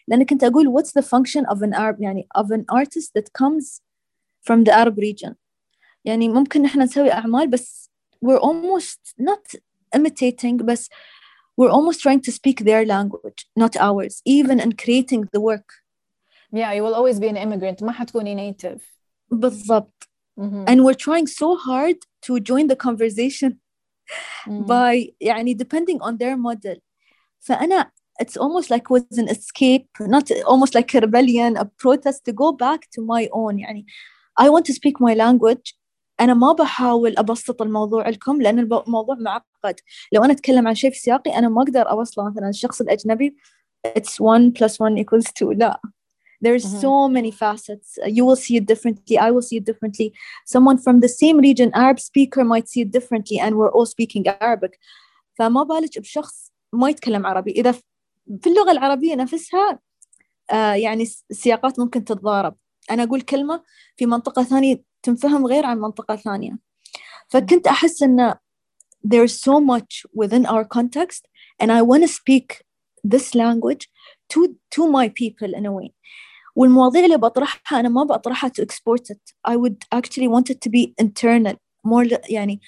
لأن 0.07 0.25
كنت 0.25 0.43
أقول 0.43 0.73
what's 0.77 0.91
the 1.01 1.05
function 1.05 1.45
of 1.45 1.57
an 1.61 1.73
Arab 1.73 1.95
يعني 1.99 2.27
of 2.37 2.45
an 2.51 2.65
artist 2.71 3.11
that 3.17 3.33
comes 3.33 3.81
from 4.43 4.63
the 4.63 4.71
Arab 4.71 4.97
region. 4.97 5.35
يعني 6.05 6.29
ممكن 6.29 6.61
نحن 6.61 6.81
نسوي 6.81 7.11
أعمال 7.11 7.47
بس 7.47 7.91
we're 8.20 8.38
almost 8.38 9.14
not 9.18 9.54
imitating 9.94 10.56
بس 10.56 10.88
we're 11.56 11.70
almost 11.70 12.00
trying 12.00 12.20
to 12.20 12.32
speak 12.32 12.60
their 12.60 12.84
language 12.86 13.46
not 13.56 13.76
ours 13.76 14.22
even 14.24 14.60
in 14.60 14.72
creating 14.72 15.28
the 15.32 15.40
work 15.40 15.68
yeah 16.52 16.72
you 16.72 16.82
will 16.82 16.94
always 16.94 17.18
be 17.20 17.28
an 17.28 17.36
immigrant 17.36 17.82
ما 17.82 17.92
حتكوني 17.92 18.52
native 18.52 18.80
بالضبط 19.30 20.08
mm-hmm. 20.40 20.64
and 20.66 20.84
we're 20.84 20.94
trying 20.94 21.26
so 21.26 21.56
hard 21.56 21.96
to 22.22 22.40
join 22.40 22.66
the 22.66 22.76
conversation 22.76 23.58
mm. 24.46 24.66
by 24.66 25.12
يعني 25.20 25.54
depending 25.54 26.00
on 26.00 26.16
their 26.18 26.36
model 26.36 26.76
فأنا 27.38 27.90
it's 28.22 28.36
almost 28.36 28.70
like 28.70 28.90
was 28.90 29.18
an 29.18 29.28
escape 29.28 29.88
not 30.00 30.30
almost 30.46 30.74
like 30.74 30.94
a 30.94 31.00
rebellion 31.00 31.56
a 31.56 31.64
protest 31.64 32.24
to 32.26 32.32
go 32.32 32.52
back 32.52 32.80
to 32.90 33.00
my 33.00 33.28
own 33.32 33.58
يعني 33.58 33.84
I 34.36 34.48
want 34.48 34.64
to 34.66 34.72
speak 34.72 35.00
my 35.00 35.14
language 35.14 35.74
أنا 36.19 36.33
ما 36.33 36.53
بحاول 36.53 37.17
أبسط 37.17 37.61
الموضوع 37.61 38.09
لكم 38.09 38.41
لأن 38.41 38.59
الموضوع 38.59 39.15
معقد. 39.15 39.75
لو 40.11 40.23
أنا 40.23 40.33
أتكلم 40.33 40.67
عن 40.67 40.75
شيء 40.75 40.91
في 40.91 40.99
سياقي 40.99 41.37
أنا 41.37 41.49
ما 41.49 41.61
أقدر 41.61 41.89
أوصله. 41.89 42.29
مثلا 42.29 42.49
الشخص 42.49 42.81
الأجنبي 42.81 43.35
it's 43.87 44.19
one 44.19 44.51
plus 44.51 44.73
one 44.79 44.97
equals 44.97 45.31
two. 45.39 45.51
لا. 45.51 45.81
There's 46.41 46.65
mm-hmm. 46.65 46.85
so 46.85 47.07
many 47.07 47.31
facets. 47.31 47.97
You 48.17 48.23
will 48.27 48.35
see 48.45 48.55
it 48.57 48.65
differently. 48.65 49.17
I 49.17 49.29
will 49.31 49.45
see 49.49 49.57
it 49.61 49.65
differently. 49.69 50.13
Someone 50.53 50.77
from 50.77 50.99
the 50.99 51.11
same 51.21 51.37
region 51.47 51.67
Arab 51.73 51.99
speaker 51.99 52.43
might 52.43 52.67
see 52.71 52.81
it 52.85 52.91
differently 52.97 53.37
and 53.39 53.51
we're 53.55 53.71
all 53.71 53.85
speaking 53.85 54.23
Arabic. 54.41 54.79
فما 55.37 55.63
بالك 55.63 55.99
بشخص 55.99 56.51
ما 56.73 56.89
يتكلم 56.89 57.25
عربي. 57.25 57.51
إذا 57.51 57.71
في 58.41 58.47
اللغة 58.47 58.71
العربية 58.71 59.15
نفسها 59.15 59.79
آه 60.51 60.73
يعني 60.73 61.03
السياقات 61.31 61.79
ممكن 61.79 62.03
تتضارب. 62.03 62.55
أنا 62.91 63.03
أقول 63.03 63.21
كلمة 63.21 63.63
في 63.97 64.05
منطقة 64.05 64.43
ثانية 64.43 64.83
تنفهم 65.04 65.46
غير 65.46 65.66
عن 65.66 65.78
منطقة 65.78 66.16
ثانية 66.16 66.58
فكنت 67.28 67.66
أحس 67.66 68.02
أن 68.02 68.34
there's 69.02 69.40
so 69.40 69.60
much 69.60 70.06
within 70.12 70.46
our 70.46 70.64
context 70.64 71.26
and 71.58 71.72
I 71.72 71.82
want 71.82 72.02
to 72.02 72.08
speak 72.08 72.62
this 73.04 73.34
language 73.34 73.88
to, 74.30 74.56
to 74.70 74.88
my 74.88 75.08
people 75.08 75.54
in 75.54 75.66
a 75.66 75.72
way 75.72 75.94
والمواضيع 76.56 77.04
اللي 77.04 77.16
بطرحها 77.16 77.80
أنا 77.80 77.88
ما 77.88 78.04
بطرحها 78.04 78.50
to 78.50 78.62
export 78.62 79.10
it 79.10 79.34
I 79.48 79.56
would 79.56 79.84
actually 79.94 80.28
want 80.28 80.50
it 80.50 80.60
to 80.60 80.70
be 80.70 80.94
internal 80.98 81.56
more 81.86 82.18
يعني 82.30 82.60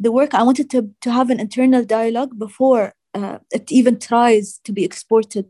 the 0.00 0.12
work 0.12 0.34
I 0.34 0.42
wanted 0.42 0.70
to, 0.70 0.90
to 1.00 1.10
have 1.10 1.30
an 1.30 1.40
internal 1.40 1.84
dialogue 1.84 2.38
before 2.38 2.92
uh, 3.14 3.38
it 3.52 3.72
even 3.72 3.98
tries 3.98 4.60
to 4.64 4.72
be 4.72 4.84
exported 4.84 5.46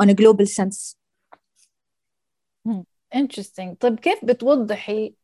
on 0.00 0.08
a 0.08 0.14
global 0.14 0.46
sense 0.46 0.96
interesting 3.14 3.76
طيب 3.80 4.00
كيف 4.00 4.24
بتوضحي 4.24 5.14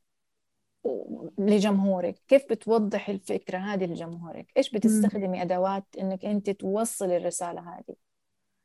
لجمهورك 1.37 2.15
كيف 2.27 2.43
بتوضحي 2.49 3.11
الفكرة 3.11 3.57
هذه 3.57 3.85
لجمهورك؟ 3.85 4.47
إيش 4.57 4.69
بتستخدمي 4.69 5.41
أدوات 5.41 5.85
إنك 5.99 6.25
أنت 6.25 6.49
توصلي 6.49 7.17
الرسالة 7.17 7.61
هذه؟ 7.61 7.95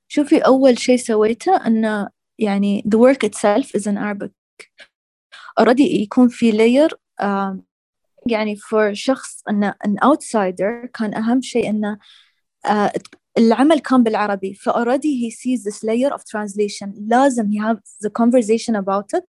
شوفي 0.08 0.38
أول 0.38 0.78
شيء 0.78 0.96
سويته 0.96 1.56
أن 1.66 2.08
يعني 2.38 2.84
the 2.86 2.98
work 2.98 3.28
itself 3.28 3.66
is 3.74 3.86
in 3.86 3.96
Arabic. 3.96 4.32
Already 5.60 5.80
يكون 5.80 6.28
في 6.28 6.52
layer 6.52 6.90
uh, 7.22 7.56
يعني 8.26 8.56
for 8.56 8.92
شخص 8.92 9.42
أن 9.48 9.72
an 9.72 9.96
outsider 10.04 10.86
كان 10.94 11.14
أهم 11.14 11.40
شيء 11.40 11.70
أنه 11.70 11.98
uh, 12.66 13.00
العمل 13.38 13.78
كان 13.78 14.02
بالعربي 14.02 14.54
ف 14.54 14.70
already 14.70 15.16
he 15.22 15.30
sees 15.30 15.64
this 15.64 15.82
layer 15.82 16.12
of 16.14 16.22
translation. 16.24 16.92
لازم 17.08 17.50
he 17.50 17.58
has 17.58 18.06
the 18.06 18.10
conversation 18.10 18.74
about 18.74 19.18
it. 19.18 19.24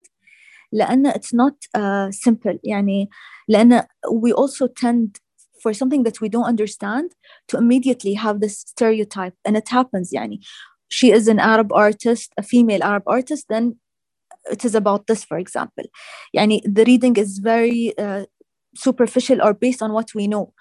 لأن 0.73 1.07
it's 1.07 1.33
not 1.33 1.53
uh, 1.75 2.11
simple 2.11 2.57
يعني 2.63 3.09
لأن 3.47 3.83
we 4.11 4.33
also 4.33 4.67
tend 4.67 5.19
for 5.61 5.73
something 5.73 6.03
that 6.03 6.19
we 6.19 6.29
don't 6.29 6.45
understand 6.45 7.11
to 7.47 7.57
immediately 7.57 8.13
have 8.13 8.39
this 8.39 8.59
stereotype 8.59 9.35
and 9.45 9.55
it 9.55 9.69
happens 9.69 10.11
يعني 10.11 10.39
she 10.89 11.11
is 11.11 11.27
an 11.27 11.39
Arab 11.39 11.71
artist 11.71 12.33
a 12.37 12.43
female 12.43 12.83
Arab 12.83 13.03
artist 13.07 13.45
then 13.49 13.75
it 14.51 14.65
is 14.65 14.75
about 14.75 15.07
this 15.07 15.23
for 15.23 15.37
example 15.37 15.85
يعني 16.35 16.61
the 16.65 16.83
reading 16.85 17.15
is 17.15 17.39
very 17.39 17.97
uh, 17.97 18.25
superficial 18.75 19.41
or 19.41 19.53
based 19.53 19.81
on 19.81 19.93
what 19.93 20.13
we 20.15 20.27
know 20.27 20.53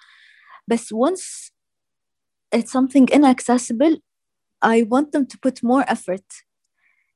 but 0.68 0.80
once 0.92 1.50
it's 2.52 2.70
something 2.70 3.08
inaccessible 3.08 3.96
I 4.60 4.82
want 4.82 5.12
them 5.12 5.26
to 5.26 5.38
put 5.38 5.62
more 5.62 5.84
effort 5.88 6.28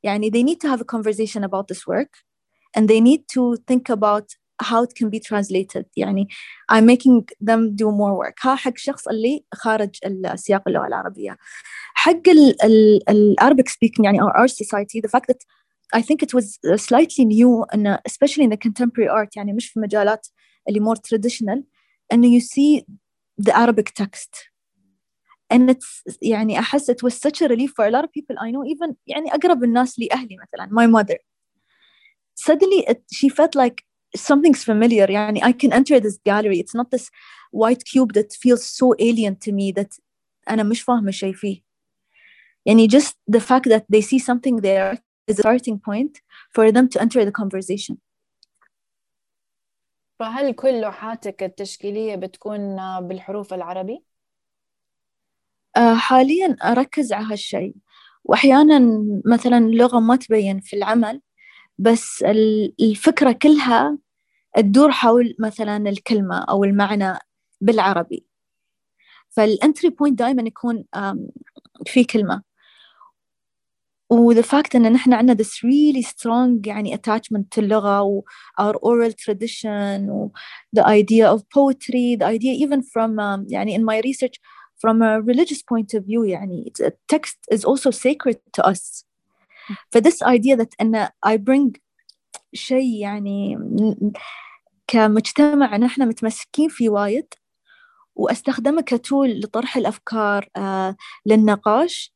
يعني 0.05 0.33
they 0.33 0.42
need 0.42 0.61
to 0.62 0.68
have 0.68 0.81
a 0.81 0.90
conversation 0.94 1.44
about 1.44 1.68
this 1.68 1.87
work 1.87 2.12
and 2.76 2.88
they 2.88 3.00
need 3.00 3.22
to 3.35 3.57
think 3.68 3.88
about 3.88 4.26
how 4.62 4.83
it 4.83 4.94
can 4.94 5.11
be 5.11 5.20
translated 5.20 5.85
يعني 5.96 6.29
I'm 6.72 6.87
making 6.87 7.26
them 7.40 7.76
do 7.76 7.90
more 7.90 8.14
work 8.14 8.35
ها 8.42 8.55
حق 8.55 8.72
الشخص 8.72 9.09
اللي 9.09 9.44
خارج 9.55 9.98
السياق 10.05 10.62
اللغة 10.68 10.87
العربية 10.87 11.37
حق 11.94 12.29
ال 12.29 12.64
ال 12.64 13.11
ال 13.11 13.37
Arabic 13.40 13.68
speaking 13.68 14.05
يعني 14.05 14.20
our 14.20 14.37
art 14.37 14.50
society 14.50 15.00
the 15.00 15.11
fact 15.11 15.26
that 15.29 15.40
I 15.94 16.02
think 16.02 16.22
it 16.22 16.35
was 16.35 16.59
slightly 16.76 17.24
new 17.24 17.64
and 17.72 17.87
especially 18.11 18.44
in 18.44 18.50
the 18.50 18.57
contemporary 18.57 19.09
art 19.09 19.37
يعني 19.37 19.52
مش 19.52 19.68
في 19.68 19.81
مجالات 19.81 20.26
اللي 20.68 20.81
more 20.81 20.96
traditional 20.98 21.62
and 22.14 22.24
you 22.24 22.40
see 22.40 22.85
the 23.46 23.52
Arabic 23.57 23.92
text 24.02 24.33
and 25.55 25.70
it's 25.70 26.18
يعني 26.22 26.59
أحس 26.59 26.90
it 26.90 27.02
was 27.02 27.14
such 27.14 27.42
a 27.42 27.48
relief 27.48 27.70
for 27.70 27.85
a 27.87 27.90
lot 27.90 28.05
of 28.05 28.11
people 28.12 28.37
I 28.38 28.50
know 28.50 28.64
even 28.74 28.94
يعني 29.07 29.35
أقرب 29.35 29.64
الناس 29.64 29.98
لأهلي 29.98 30.37
مثلا 30.42 30.68
my 30.70 31.02
mother 31.02 31.16
suddenly 32.40 32.85
it, 32.88 33.02
she 33.12 33.29
felt 33.29 33.55
like 33.55 33.85
something's 34.16 34.64
familiar 34.64 35.11
يعني 35.11 35.40
I 35.44 35.52
can 35.52 35.72
enter 35.72 36.00
this 36.00 36.18
gallery 36.26 36.59
it's 36.59 36.74
not 36.74 36.90
this 36.90 37.11
white 37.52 37.85
cube 37.85 38.12
that 38.12 38.33
feels 38.33 38.64
so 38.64 38.94
alien 38.98 39.37
to 39.37 39.52
me 39.52 39.72
that 39.72 40.00
أنا 40.50 40.62
مش 40.62 40.83
فاهمة 40.83 41.11
شيء 41.11 41.33
فيه 41.33 41.62
يعني 42.66 42.88
just 42.88 43.14
the 43.31 43.40
fact 43.40 43.68
that 43.68 43.85
they 43.88 44.00
see 44.00 44.18
something 44.18 44.57
there 44.61 44.98
is 45.31 45.38
a 45.38 45.42
starting 45.42 45.79
point 45.79 46.20
for 46.55 46.72
them 46.72 46.88
to 46.88 47.00
enter 47.00 47.24
the 47.24 47.33
conversation 47.33 47.96
فهل 50.18 50.52
كل 50.52 50.81
لوحاتك 50.81 51.42
التشكيلية 51.42 52.16
بتكون 52.16 52.76
بالحروف 53.00 53.55
العربي؟ 53.55 54.05
آه، 55.76 55.94
حاليا 55.94 56.57
أركز 56.64 57.12
على 57.12 57.26
هالشيء 57.26 57.74
وأحيانا 58.24 59.02
مثلا 59.24 59.59
اللغة 59.59 60.00
ما 60.00 60.16
تبين 60.16 60.61
في 60.61 60.76
العمل 60.76 61.20
بس 61.82 62.24
الفكرة 62.82 63.32
كلها 63.32 63.98
تدور 64.58 64.91
حول 64.91 65.36
مثلا 65.39 65.78
الكلمة 65.89 66.39
أو 66.39 66.63
المعنى 66.63 67.20
بالعربي 67.62 68.26
فال 69.30 69.47
entry 69.47 69.89
point 69.89 70.19
دائما 70.20 70.41
يكون 70.41 70.86
في 71.86 72.04
كلمة 72.04 72.44
و 74.10 74.34
the 74.34 74.44
fact 74.44 74.76
إن 74.76 74.91
نحن 74.94 75.13
عندنا 75.13 75.44
this 75.44 75.63
really 75.63 76.04
strong 76.04 76.67
يعني 76.67 76.98
attachment 76.98 77.58
اللغة 77.58 78.02
و 78.02 78.24
our 78.62 78.74
oral 78.74 79.13
tradition 79.13 80.10
و 80.10 80.32
the 80.78 80.84
idea 80.84 81.34
of 81.34 81.41
poetry 81.50 82.17
the 82.17 82.26
idea 82.26 82.54
even 82.54 82.82
from 82.82 83.20
um, 83.20 83.46
يعني 83.50 83.78
in 83.78 83.82
my 83.82 84.02
research 84.02 84.39
from 84.78 85.02
a 85.02 85.22
religious 85.22 85.62
point 85.62 85.94
of 85.94 86.04
view 86.04 86.24
يعني 86.26 86.74
text 87.13 87.38
is 87.54 87.65
also 87.65 87.91
sacred 87.91 88.38
to 88.58 88.72
us 88.72 89.11
فthis 89.95 90.23
idea 90.23 90.57
that 90.57 90.69
أن 90.81 91.05
I 91.05 91.38
bring 91.38 91.79
شيء 92.53 92.95
يعني 93.01 93.57
كمجتمع 94.88 95.77
نحن 95.77 96.07
متمسكين 96.07 96.69
فيه 96.69 96.89
وايد 96.89 97.34
وأستخدمه 98.15 98.81
كتول 98.81 99.39
لطرح 99.39 99.77
الأفكار 99.77 100.49
آه 100.55 100.95
للنقاش 101.25 102.13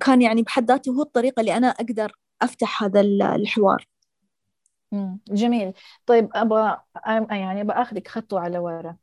كان 0.00 0.22
يعني 0.22 0.42
بحد 0.42 0.70
ذاته 0.70 0.92
هو 0.92 1.02
الطريقة 1.02 1.40
اللي 1.40 1.56
أنا 1.56 1.68
أقدر 1.68 2.12
أفتح 2.42 2.82
هذا 2.82 3.00
الحوار. 3.00 3.88
جميل. 5.28 5.72
طيب 6.06 6.28
أبغى 6.34 6.80
يعني 7.30 7.60
أبغى 7.60 7.82
أخذك 7.82 8.08
خطوة 8.08 8.40
على 8.40 8.58
ورا. 8.58 8.96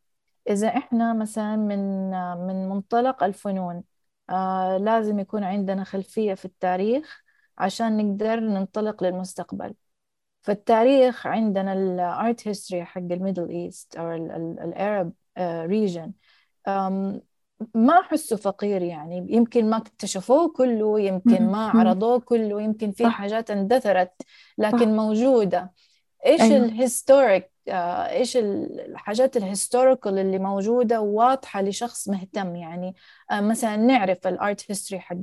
إذا 0.49 0.67
إحنا 0.67 1.13
مثلا 1.13 1.55
من 1.55 2.09
من 2.47 2.69
منطلق 2.69 3.23
الفنون 3.23 3.83
آه 4.29 4.77
لازم 4.77 5.19
يكون 5.19 5.43
عندنا 5.43 5.83
خلفية 5.83 6.33
في 6.33 6.45
التاريخ 6.45 7.23
عشان 7.57 7.97
نقدر 7.97 8.39
ننطلق 8.39 9.03
للمستقبل. 9.03 9.73
فالتاريخ 10.41 11.27
عندنا 11.27 11.73
ال 11.73 11.92
art 11.92 12.47
history 12.47 12.85
حق 12.85 13.01
ال 13.01 13.08
Middle 13.08 13.49
East 13.49 13.95
أو 13.95 14.13
ال 14.13 14.33
Arab 14.33 15.13
region 15.39 16.11
ما 17.75 17.99
أحسه 18.01 18.35
فقير 18.35 18.81
يعني. 18.81 19.27
يمكن 19.29 19.69
ما 19.69 19.77
اكتشفوه 19.77 20.49
كله 20.49 20.99
يمكن 20.99 21.47
ما 21.51 21.67
عرضوه 21.69 22.19
كله 22.19 22.61
يمكن 22.61 22.91
في 22.91 23.07
حاجات 23.07 23.51
اندثرت 23.51 24.11
لكن 24.57 24.95
موجودة. 24.95 25.73
إيش 26.25 26.41
أيوة. 26.41 26.65
ال 26.65 26.75
historic 26.75 27.51
آه، 27.67 28.09
إيش 28.09 28.37
الحاجات 28.37 29.37
ال 29.37 29.45
historical 29.45 30.19
اللي 30.19 30.39
موجودة 30.39 31.01
وواضحه 31.01 31.61
لشخص 31.61 32.09
مهتم 32.09 32.55
يعني. 32.55 32.95
آه، 33.31 33.41
مثلا 33.41 33.75
نعرف 33.75 34.27
ال 34.27 34.38
art 34.38 34.71
history 34.71 35.01
حق 35.01 35.15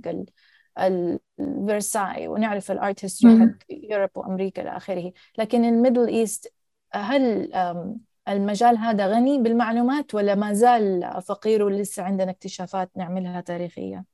الفرساي 0.78 2.28
ونعرف 2.28 2.70
ال 2.70 2.79
art 2.79 3.04
history 3.04 3.40
حق 3.40 3.56
Europe 3.70 4.10
وأمريكا 4.14 4.62
إلى 4.62 4.76
آخره. 4.76 5.12
لكن 5.38 5.64
ال 5.64 5.70
Middle 5.70 6.08
East 6.08 6.52
هل 6.92 7.52
المجال 8.28 8.78
هذا 8.78 9.06
غني 9.06 9.38
بالمعلومات 9.38 10.14
ولا 10.14 10.34
ما 10.34 10.52
زال 10.52 11.22
فقير 11.28 11.62
ولسه 11.62 12.02
عندنا 12.02 12.30
اكتشافات 12.30 12.90
نعملها 12.96 13.40
تاريخية؟ 13.40 14.04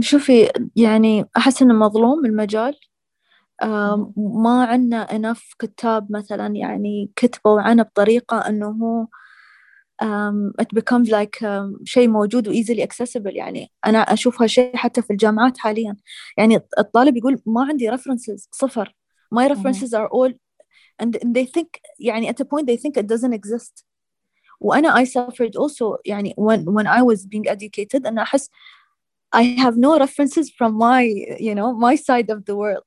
شوفي 0.00 0.50
يعني 0.76 1.24
أحس 1.36 1.62
إنه 1.62 1.74
مظلوم 1.74 2.26
المجال. 2.26 2.78
ما 4.16 4.64
عندنا 4.64 5.06
enough 5.06 5.54
كتاب 5.58 6.12
مثلا 6.12 6.46
يعني 6.46 7.10
كتبوا 7.16 7.60
عنه 7.60 7.82
بطريقة 7.82 8.38
إنه 8.48 8.66
هو 8.66 9.06
um, 10.02 10.52
it 10.58 10.68
becomes 10.74 11.08
like 11.10 11.42
um, 11.42 11.84
شيء 11.84 12.08
موجود 12.08 12.48
و 12.48 12.52
easily 12.52 12.82
accessible 12.82 13.34
يعني 13.36 13.70
أنا 13.86 13.98
أشوفها 13.98 14.46
شيء 14.46 14.76
حتى 14.76 15.02
في 15.02 15.10
الجامعات 15.10 15.58
حاليا 15.58 15.96
يعني 16.38 16.60
الطالب 16.78 17.16
يقول 17.16 17.42
ما 17.46 17.64
عندي 17.64 17.90
references 17.90 18.48
صفر 18.52 18.94
my 19.34 19.48
references 19.48 19.94
are 19.94 20.08
all 20.08 20.32
and 21.02 21.14
they 21.14 21.46
think 21.46 21.68
يعني 22.00 22.32
at 22.32 22.40
a 22.40 22.44
point 22.44 22.66
they 22.66 22.76
think 22.76 22.96
it 22.96 23.06
doesn't 23.06 23.34
exist 23.34 23.84
وأنا 24.60 24.94
I 24.94 25.04
suffered 25.04 25.56
also 25.56 25.98
يعني 26.06 26.34
when 26.38 26.64
when 26.64 26.86
I 26.86 27.02
was 27.02 27.26
being 27.26 27.48
educated 27.48 28.06
أنا 28.06 28.22
أحس 28.22 28.50
I 29.36 29.42
have 29.64 29.76
no 29.76 29.98
references 29.98 30.50
from 30.58 30.72
my 30.78 31.02
you 31.46 31.54
know 31.54 31.72
my 31.74 31.94
side 31.96 32.30
of 32.30 32.44
the 32.44 32.56
world 32.56 32.85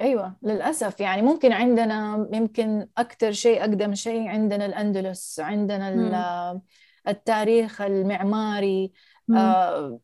أيوه 0.00 0.36
للأسف. 0.42 1.00
يعني 1.00 1.22
ممكن 1.22 1.52
عندنا 1.52 2.28
يمكن 2.32 2.88
أكثر 2.98 3.32
شيء 3.32 3.60
أقدم 3.60 3.94
شيء 3.94 4.28
عندنا 4.28 4.66
الأندلس 4.66 5.40
عندنا 5.40 6.60
التاريخ 7.08 7.80
المعماري. 7.80 8.92
آه 9.36 9.98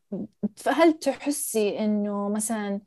فهل 0.57 0.93
تحسي 0.93 1.79
إنه 1.79 2.29
مثلا 2.29 2.81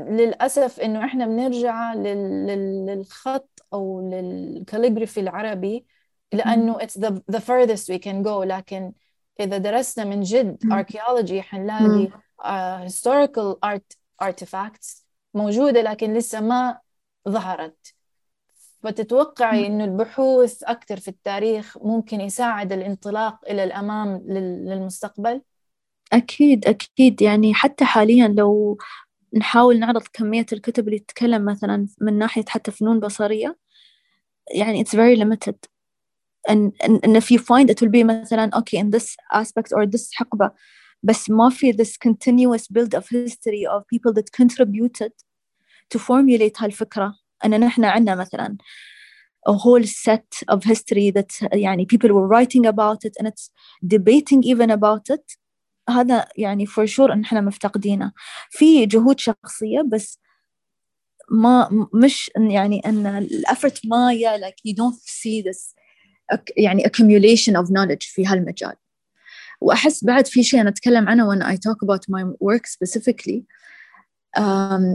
للأسف 0.00 0.80
إنه 0.80 1.04
إحنا 1.04 1.26
بنرجع 1.26 1.94
للخط 1.94 3.66
أو 3.72 4.10
للكاليغرافي 4.10 5.20
العربي؟ 5.20 5.86
لأنه 6.32 6.78
it's 6.78 6.98
the, 7.00 7.22
the 7.32 7.40
furthest 7.40 7.88
we 7.88 7.98
can 7.98 8.22
go. 8.22 8.44
لكن 8.44 8.92
إذا 9.40 9.58
درسنا 9.58 10.04
من 10.04 10.20
جد 10.20 10.58
archaeology 10.72 11.40
حنلاقي 11.40 12.08
uh, 12.40 12.88
historical 12.88 13.58
art 13.62 13.96
artifacts. 14.22 15.07
موجودة 15.38 15.82
لكن 15.82 16.14
لسه 16.14 16.40
ما 16.40 16.78
ظهرت. 17.28 17.94
فتتوقعي 18.82 19.66
إنه 19.66 19.84
البحوث 19.84 20.62
أكثر 20.62 21.00
في 21.00 21.08
التاريخ 21.08 21.78
ممكن 21.82 22.20
يساعد 22.20 22.72
الانطلاق 22.72 23.38
إلى 23.50 23.64
الأمام 23.64 24.22
للمستقبل؟ 24.68 25.42
أكيد 26.12 26.66
أكيد. 26.66 27.22
يعني 27.22 27.54
حتى 27.54 27.84
حاليا 27.84 28.28
لو 28.28 28.78
نحاول 29.34 29.78
نعرض 29.78 30.02
كمية 30.12 30.46
الكتب 30.52 30.88
اللي 30.88 30.98
تتكلم 30.98 31.44
مثلا 31.44 31.86
من 32.00 32.18
ناحية 32.18 32.44
حتى 32.48 32.70
فنون 32.70 33.00
بصرية 33.00 33.58
يعني 34.54 34.84
it's 34.84 34.94
very 34.94 35.16
limited. 35.16 35.56
And, 36.48 36.72
and, 36.84 37.04
and 37.04 37.16
if 37.16 37.30
you 37.30 37.38
find 37.38 37.70
it 37.70 37.82
will 37.82 37.90
be 37.90 38.04
مثلا 38.04 38.50
okay 38.58 38.78
in 38.78 38.90
this 38.90 39.16
aspect 39.32 39.72
or 39.72 39.86
this 39.86 40.10
حقبة. 40.12 40.50
بس 41.02 41.30
ما 41.30 41.50
في 41.50 41.72
this 41.72 41.96
continuous 42.08 42.66
build 42.72 42.94
of 42.94 43.04
history 43.08 43.66
of 43.66 43.82
people 43.94 44.12
that 44.12 44.32
contributed 44.32 45.12
to 45.94 45.98
formulate 45.98 46.62
هالفكرة 46.62 47.14
أن 47.44 47.60
نحن 47.60 47.84
عندنا 47.84 48.14
مثلا 48.14 48.56
a 49.48 49.52
whole 49.52 49.84
set 49.86 50.54
of 50.54 50.64
history 50.64 51.10
that 51.10 51.48
يعني 51.52 51.86
people 51.86 52.10
were 52.12 52.26
writing 52.26 52.66
about 52.66 53.04
it 53.04 53.14
and 53.18 53.26
it's 53.28 53.50
debating 53.86 54.42
even 54.42 54.70
about 54.70 55.10
it 55.10 55.38
هذا 55.88 56.28
يعني 56.36 56.66
for 56.66 56.86
sure 56.86 57.10
إن 57.12 57.24
إحنا 57.24 57.40
مفتقدينه 57.40 58.12
في 58.50 58.86
جهود 58.86 59.18
شخصية 59.20 59.82
بس 59.82 60.20
ما 61.30 61.88
مش 61.94 62.30
يعني 62.36 62.80
أن 62.86 63.06
الأفرت 63.06 63.80
ما 63.86 64.12
يا 64.12 64.38
like 64.38 64.70
you 64.70 64.74
don't 64.74 65.00
see 65.10 65.42
this 65.42 65.74
يعني 66.56 66.82
accumulation 66.82 67.52
of 67.56 67.68
knowledge 67.70 68.12
في 68.14 68.26
هالمجال 68.26 68.74
وأحس 69.60 70.04
بعد 70.04 70.26
في 70.26 70.42
شيء 70.42 70.60
أنا 70.60 70.68
أتكلم 70.68 71.08
عنه 71.08 71.34
when 71.34 71.42
I 71.42 71.56
talk 71.56 71.82
about 71.82 72.02
my 72.10 72.24
work 72.24 72.66
specifically 72.66 73.42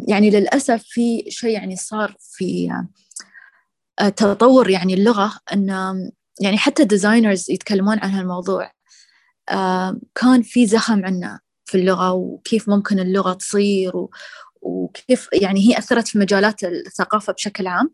يعني 0.08 0.30
للأسف 0.30 0.84
في 0.84 1.24
شيء 1.30 1.50
يعني 1.50 1.76
صار 1.76 2.16
في 2.20 2.72
آه، 4.00 4.10
تطور 4.10 4.70
يعني 4.70 4.94
اللغة 4.94 5.40
أن 5.54 5.70
يعني 6.42 6.58
حتى 6.58 6.84
ديزاينرز 6.84 7.52
يتكلمون 7.52 8.00
عن 8.00 8.10
هالموضوع. 8.10 8.72
كان 10.16 10.42
في 10.44 10.66
زخم 10.66 11.06
عنا 11.06 11.40
في 11.66 11.78
اللغة 11.78 12.12
وكيف 12.12 12.70
ممكن 12.70 13.00
اللغة 13.00 13.34
تصير 13.34 13.94
وكيف 14.62 15.30
يعني 15.34 15.70
هي 15.70 15.78
أثرت 15.78 16.08
في 16.08 16.18
مجالات 16.18 16.64
الثقافة 16.64 17.34
بشكل 17.34 17.68
عام. 17.68 17.94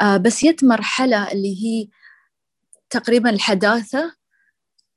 آه، 0.00 0.16
بس 0.16 0.44
يت 0.44 0.64
مرحلة 0.64 1.32
اللي 1.32 1.64
هي 1.64 1.88
تقريبا 2.90 3.30
الحداثة 3.30 4.14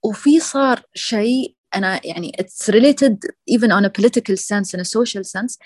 وفي 0.04 0.40
صار 0.40 0.82
شيء 0.94 1.55
أنا 1.76 2.02
يعني 2.04 2.32
it's 2.40 2.70
related 2.70 3.26
even 3.52 3.72
on 3.72 3.86
a 3.86 3.88
political 3.88 4.38
sense 4.40 4.76
in 4.76 4.82
a 4.82 4.84
social 4.84 5.26
sense 5.26 5.60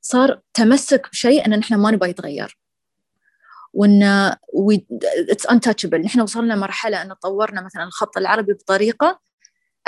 صار 0.00 0.40
تمسك 0.54 1.10
بشيء 1.12 1.46
إن 1.46 1.58
نحن 1.58 1.74
ما 1.74 1.90
نبغى 1.90 2.10
يتغير. 2.10 2.58
وإن 3.72 4.02
it's 5.30 5.46
untouchable 5.46 6.00
نحن 6.00 6.20
وصلنا 6.20 6.56
مرحلة 6.56 7.02
ان 7.02 7.12
طورنا 7.12 7.62
مثلا 7.62 7.82
الخط 7.84 8.18
العربي 8.18 8.52
بطريقة 8.52 9.20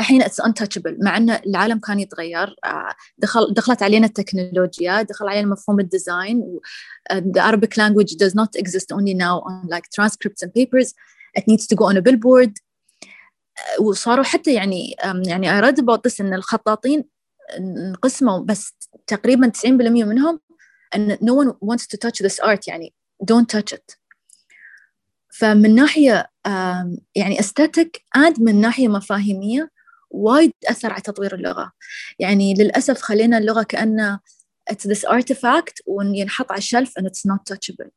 الحين 0.01 0.23
it's 0.23 0.41
untouchable 0.41 0.99
مع 1.03 1.17
ان 1.17 1.31
العالم 1.31 1.79
كان 1.79 2.01
يتغير. 2.01 2.55
آه، 2.65 2.95
دخل 3.19 3.55
دخلت 3.55 3.83
علينا 3.83 4.07
التكنولوجيا 4.07 5.03
دخل 5.03 5.29
علينا 5.29 5.49
مفهوم 5.49 5.81
ال 5.81 5.92
design 5.92 6.59
آه، 7.11 7.21
the 7.21 7.41
Arabic 7.41 7.75
language 7.81 8.15
does 8.15 8.35
not 8.35 8.63
exist 8.63 8.93
only 8.93 9.15
now 9.15 9.41
on 9.49 9.69
like 9.75 9.85
transcripts 10.01 10.43
and 10.43 10.51
papers. 10.55 10.95
It 11.39 11.45
needs 11.51 11.67
to 11.67 11.77
go 11.77 11.85
on 11.85 11.97
a 11.97 12.03
billboard. 12.03 12.53
وصاروا 13.81 14.25
حتى 14.25 14.55
يعني 14.55 14.97
يعني 15.27 15.61
I 15.61 15.65
read 15.65 15.77
about 15.77 16.01
this 16.09 16.21
إن 16.21 16.35
الخطاطين 16.35 17.05
انقسموا 17.59 18.39
بس 18.39 18.73
تقريبا 19.07 19.53
90% 19.57 19.67
منهم 19.67 20.41
أن 20.95 21.17
no 21.17 21.45
one 21.45 21.53
wants 21.53 21.83
to 21.83 21.99
touch 22.07 22.23
this 22.27 22.45
art 22.45 22.69
يعني 22.69 22.95
don't 23.33 23.57
touch 23.57 23.75
it. 23.75 23.97
فمن 25.31 25.75
ناحية 25.75 26.31
يعني 27.15 27.41
استاتيك 27.41 28.03
and 28.19 28.41
من 28.41 28.61
ناحية 28.61 28.89
مفاهيمية 28.89 29.71
وايد 30.11 30.53
أثر 30.69 30.93
على 30.93 31.03
تطوير 31.03 31.35
اللغة. 31.35 31.73
يعني 32.19 32.55
للأسف 32.55 33.01
خلينا 33.01 33.39
اللغة 33.39 33.63
كأنه 33.63 34.21
it's 34.73 34.89
this 34.89 35.11
artifact 35.11 35.83
وينحط 35.87 36.53
على 36.53 36.59
الشلف 36.59 36.99
and 36.99 37.03
it's 37.03 37.31
not 37.31 37.55
touchable 37.55 37.91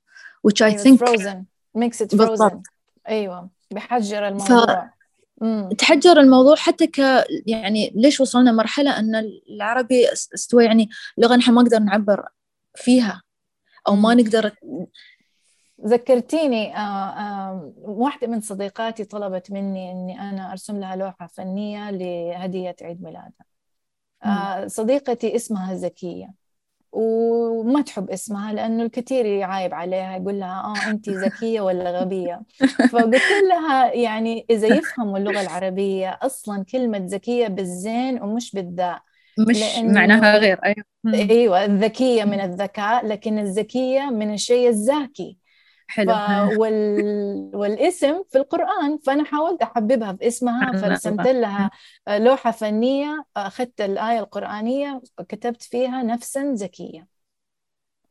which 0.48 0.62
I 0.62 0.72
think 0.84 1.00
frozen. 1.00 1.48
Makes 1.78 2.02
it 2.02 2.12
frozen. 2.12 2.18
بالضبط. 2.18 2.62
أيوة 3.08 3.50
بحجر 3.72 4.28
الموضوع. 4.28 4.66
ف... 4.66 5.01
تحجر 5.78 6.20
الموضوع 6.20 6.56
حتى 6.56 6.88
ك 6.88 7.00
يعني 7.46 7.92
ليش 7.96 8.22
وصلنا 8.22 8.52
مرحلة 8.52 9.00
أن 9.00 9.24
العربي 9.50 10.12
استوى 10.12 10.66
يعني 10.66 10.90
لغة 11.18 11.36
نحن 11.36 11.52
ما 11.52 11.62
نقدر 11.62 11.80
نعبر 11.80 12.28
فيها 12.76 13.22
أو 13.88 13.96
ما 13.96 14.14
نقدر 14.14 14.52
ذكرتيني 15.86 16.78
آه، 16.78 16.80
آه، 16.80 17.74
واحدة 17.78 18.28
من 18.28 18.42
صديقاتي 18.42 19.04
طلبت 19.04 19.52
مني 19.52 19.92
إني 19.92 20.20
أنا 20.20 20.52
أرسم 20.52 20.80
لها 20.80 20.96
لوحة 20.96 21.28
فنية 21.28 21.92
لهدية 21.92 22.76
عيد 22.82 23.04
ميلادها. 23.04 23.46
آه، 24.24 24.68
صديقتي 24.68 25.36
اسمها 25.36 25.76
زكية. 25.76 26.34
وما 26.92 27.82
تحب 27.82 28.10
اسمها 28.10 28.54
لأنه 28.54 28.84
الكثير 28.84 29.26
يعايب 29.26 29.74
عليها 29.74 30.18
يقول 30.18 30.40
لها 30.40 30.62
آه 30.62 30.90
أنت 30.90 31.10
ذكية 31.26 31.62
ولا 31.62 32.00
غبية؟ 32.00 32.42
فقلت 32.92 33.22
لها 33.50 33.94
يعني 33.94 34.46
إذا 34.50 34.68
يفهموا 34.68 35.18
اللغة 35.18 35.42
العربية 35.42 36.20
أصلا 36.22 36.64
كلمة 36.72 36.98
ذكية 36.98 37.48
بالزين 37.48 38.22
ومش 38.22 38.52
بالذاء 38.52 39.02
مش 39.38 39.78
معناها 39.78 40.38
غير 40.38 40.60
أيوة. 40.66 40.86
أيوة 41.14 41.66
الذكية 41.66 42.24
من 42.24 42.40
الذكاء 42.40 43.06
لكن 43.08 43.40
الذكية 43.40 44.10
من 44.10 44.34
الشيء 44.34 44.70
الزاكي. 44.70 45.38
حلو 45.92 46.14
ف... 46.14 46.58
وال... 46.58 47.52
والاسم 47.54 48.24
في 48.32 48.38
القرآن 48.38 48.98
فأنا 48.98 49.24
حاولت 49.24 49.62
أحببها 49.62 50.14
في 50.14 50.28
اسمها 50.28 50.72
فرسمت 50.72 51.28
لها 51.28 51.72
لوحة 52.08 52.52
فنية 52.52 53.26
أخذت 53.38 53.82
الآية 53.82 54.20
القرآنية 54.20 55.02
وكتبت 55.20 55.62
فيها 55.62 56.04
نفسا 56.04 56.54
زكية 56.56 57.08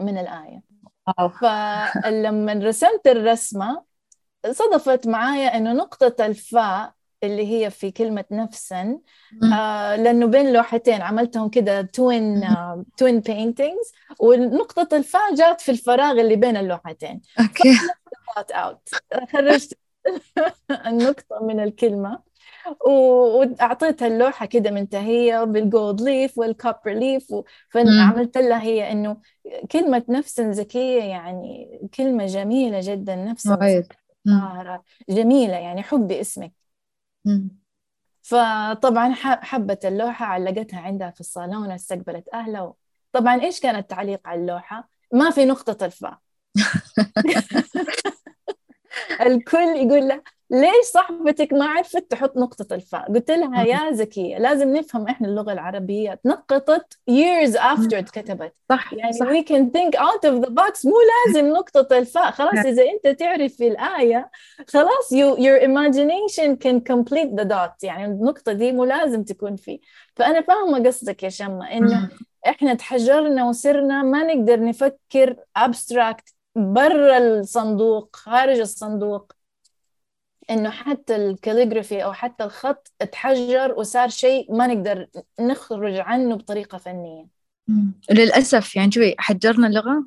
من 0.01 0.19
الآية. 0.19 0.63
فلما 1.41 2.53
رسمت 2.53 3.07
الرسمة 3.07 3.83
صدفت 4.51 5.07
معايا 5.07 5.57
إنه 5.57 5.73
نقطة 5.73 6.27
الفاء 6.27 6.93
اللي 7.23 7.47
هي 7.47 7.71
في 7.71 7.91
كلمة 7.91 8.25
نفسا 8.31 8.99
آه 9.53 9.97
لأنه 9.97 10.27
بين 10.27 10.53
لوحتين 10.53 11.03
عملتهم 11.03 11.49
كده 11.49 11.83
twin 11.83 12.41
twin 12.97 13.21
paintings 13.21 13.93
ونقطة 14.21 14.97
الفاء 14.97 15.35
جات 15.35 15.61
في 15.61 15.71
الفراغ 15.71 16.21
اللي 16.21 16.37
بين 16.37 16.57
اللوحتين. 16.57 17.21
okay. 17.41 17.79
out 18.53 18.89
خرجت 19.33 19.79
النقطة 20.87 21.39
من 21.43 21.61
الكلمة 21.61 22.23
وأعطيتها 22.87 24.09
اللوحة 24.09 24.47
كده 24.47 24.71
منتهية 24.71 25.45
بال 25.45 25.63
gold 25.63 26.01
leaf 26.01 26.39
وال 26.39 26.52
copper 26.52 26.93
leaf 26.93 27.35
فعملت 27.71 28.39
لها 28.39 28.63
هي 28.63 28.93
إنه 28.93 29.17
كلمة 29.73 30.05
نفس 30.09 30.41
ذكية 30.41 31.03
يعني 31.03 31.81
كلمة 31.95 32.27
جميلة 32.27 32.81
جدا 32.83 33.17
نفس 33.17 33.47
جميلة 35.09 35.55
يعني 35.57 35.83
حبي 35.83 36.21
اسمك. 36.21 36.60
فطبعا 38.23 39.15
حبت 39.17 39.85
اللوحة 39.85 40.27
علقتها 40.27 40.81
عندها 40.81 41.11
في 41.11 41.21
الصالون 41.21 41.71
استقبلت 41.71 42.29
اهلها 42.35 42.75
طبعا 43.13 43.43
إيش 43.43 43.61
كان 43.61 43.77
التعليق 43.77 44.21
على 44.29 44.41
اللوحة؟ 44.41 44.89
ما 45.13 45.31
في 45.31 45.45
نقطة 45.45 45.87
الفاء. 45.87 46.19
الكل 49.27 49.59
يقول 49.59 50.09
له 50.09 50.23
ليش 50.51 50.85
صاحبتك 50.93 51.53
ما 51.53 51.65
عرفت 51.69 52.11
تحط 52.11 52.37
نقطة 52.37 52.75
الفاء؟ 52.75 53.13
قلت 53.13 53.31
لها 53.31 53.65
يا 53.65 53.93
زكية 54.01 54.39
لازم 54.39 54.77
نفهم 54.77 55.09
إحنا 55.09 55.29
اللغة 55.29 55.53
العربية 55.53 56.15
تنقطت 56.25 56.99
years 57.11 57.55
after 57.55 57.95
اتكتبت 57.95 58.53
صح 58.69 58.93
يعني 58.93 59.13
صح. 59.13 59.27
we 59.27 59.43
can 59.45 59.71
think 59.71 60.01
out 60.01 60.25
of 60.31 60.45
the 60.47 60.51
box 60.51 60.87
مو 60.87 60.95
لازم 61.27 61.49
نقطة 61.49 61.99
الفاء. 61.99 62.31
خلاص 62.31 62.55
نعم. 62.55 62.67
إذا 62.67 62.83
أنت 62.83 63.21
تعرف 63.21 63.53
في 63.53 63.69
الآية 63.69 64.31
خلاص 64.69 65.15
you, 65.15 65.37
your 65.39 65.63
imagination 65.63 66.57
can 66.57 66.81
complete 66.93 67.41
the 67.41 67.45
dot. 67.45 67.83
يعني 67.83 68.05
النقطة 68.05 68.53
دي 68.53 68.73
مو 68.73 68.85
لازم 68.85 69.25
تكون 69.25 69.57
فيه 69.57 69.79
فأنا 70.17 70.41
فاهمة 70.41 70.87
قصدك 70.87 71.23
يا 71.23 71.29
شمة 71.29 71.73
إنه 71.73 72.09
إحنا 72.47 72.75
تحجرنا 72.75 73.45
وصرنا 73.45 74.03
ما 74.03 74.23
نقدر 74.35 74.65
نفكر 74.65 75.37
abstract 75.59 76.40
برا 76.57 77.19
الصندوق 77.19 78.17
خارج 78.17 78.59
الصندوق 78.59 79.33
إنه 80.51 80.71
حتى 80.71 81.17
الكاليغرافي 81.17 82.05
أو 82.05 82.13
حتى 82.13 82.45
الخط 82.45 82.93
اتحجر 83.01 83.75
وصار 83.77 84.09
شيء 84.09 84.55
ما 84.55 84.67
نقدر 84.67 85.09
نخرج 85.41 85.97
عنه 85.97 86.35
بطريقة 86.37 86.79
فنية. 86.79 87.27
للأسف 88.11 88.77
يعني 88.77 88.93
شوي 88.93 89.15
حجرنا 89.19 89.67
اللغة 89.67 90.07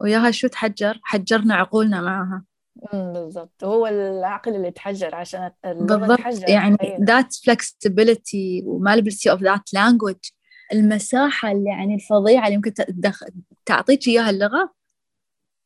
وياها 0.00 0.30
شو 0.30 0.48
تحجر؟ 0.48 1.00
حجرنا 1.02 1.54
عقولنا 1.54 2.00
معها. 2.00 2.44
بالضبط. 2.92 3.64
هو 3.64 3.86
العقل 3.86 4.54
اللي 4.54 4.70
تحجر 4.70 5.14
عشان 5.14 5.50
بالضبط. 5.64 6.18
تحجر 6.18 6.48
يعني 6.48 6.76
that 7.00 7.34
flexibility 7.34 8.62
و 8.66 8.71
malleability 8.71 9.30
of 9.30 9.42
that 9.42 9.74
language 9.74 10.16
المساحة 10.72 11.52
اللي 11.52 11.70
يعني 11.70 11.94
الفظيعة 11.94 12.46
اللي 12.46 12.56
ممكن 12.56 12.72
تعطيك 13.66 14.08
إياها 14.08 14.30
اللغة 14.30 14.81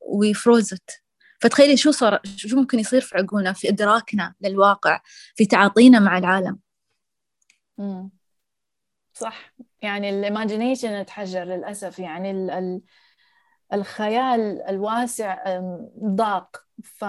we 0.09 0.30
froze 0.30 0.82
it 0.82 1.03
فتخيلي 1.41 1.77
شو 1.77 1.91
صار 1.91 2.21
شو 2.37 2.57
ممكن 2.57 2.79
يصير 2.79 3.01
في 3.01 3.19
عقولنا 3.19 3.53
في 3.53 3.69
إدراكنا 3.69 4.35
للواقع 4.41 5.01
في 5.35 5.47
تعاطينا 5.47 5.99
مع 5.99 6.19
العالم. 6.19 6.59
مم. 7.79 8.11
صح. 9.13 9.55
يعني 9.83 10.11
ال 10.11 10.19
imagination 10.19 11.07
تحجر 11.07 11.45
للأسف. 11.45 11.99
يعني 11.99 12.31
ال 12.31 12.51
ال 12.51 12.81
الخيال 13.73 14.63
الواسع 14.63 15.61
ضاق. 16.05 16.67
ف 16.85 17.05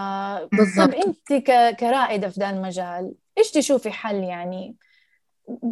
بالضبط. 0.51 0.95
أنت 1.05 1.33
كرائدة 1.79 2.29
في 2.29 2.39
ذا 2.39 2.49
المجال 2.49 3.15
إيش 3.37 3.51
تشوفي 3.51 3.91
حل؟ 3.91 4.15
يعني 4.15 4.75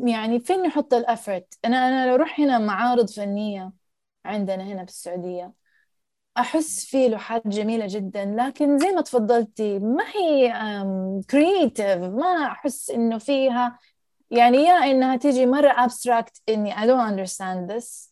يعني 0.06 0.40
فين 0.40 0.62
نحط 0.62 0.94
ال 0.94 1.02
effort؟ 1.02 1.60
أنا 1.66 1.78
أنا 1.78 2.08
لو 2.08 2.16
أروح 2.16 2.40
هنا 2.40 2.60
معارض 2.60 3.10
فنية 3.10 3.72
عندنا 4.26 4.64
هنا 4.64 4.86
في 4.86 4.92
السعوديه 6.36 6.56
أحس 6.56 6.86
في 6.86 7.10
لوحات 7.10 7.48
جميلة 7.48 7.88
جدا 7.90 8.26
لكن 8.26 8.78
زي 8.78 8.92
ما 8.92 9.02
تفضلتي 9.02 9.80
ما 9.80 10.04
هي 10.16 10.54
creative 11.30 11.98
ما 11.98 12.46
أحس 12.46 12.90
إنه 12.90 13.18
فيها 13.18 13.80
يعني 14.32 14.58
يا 14.58 14.74
إنها 14.74 15.16
تيجي 15.16 15.46
مرة 15.46 15.88
abstract 15.88 16.42
إني 16.50 16.76
I 16.76 16.80
don't 16.80 17.14
understand 17.14 17.72
this 17.72 18.12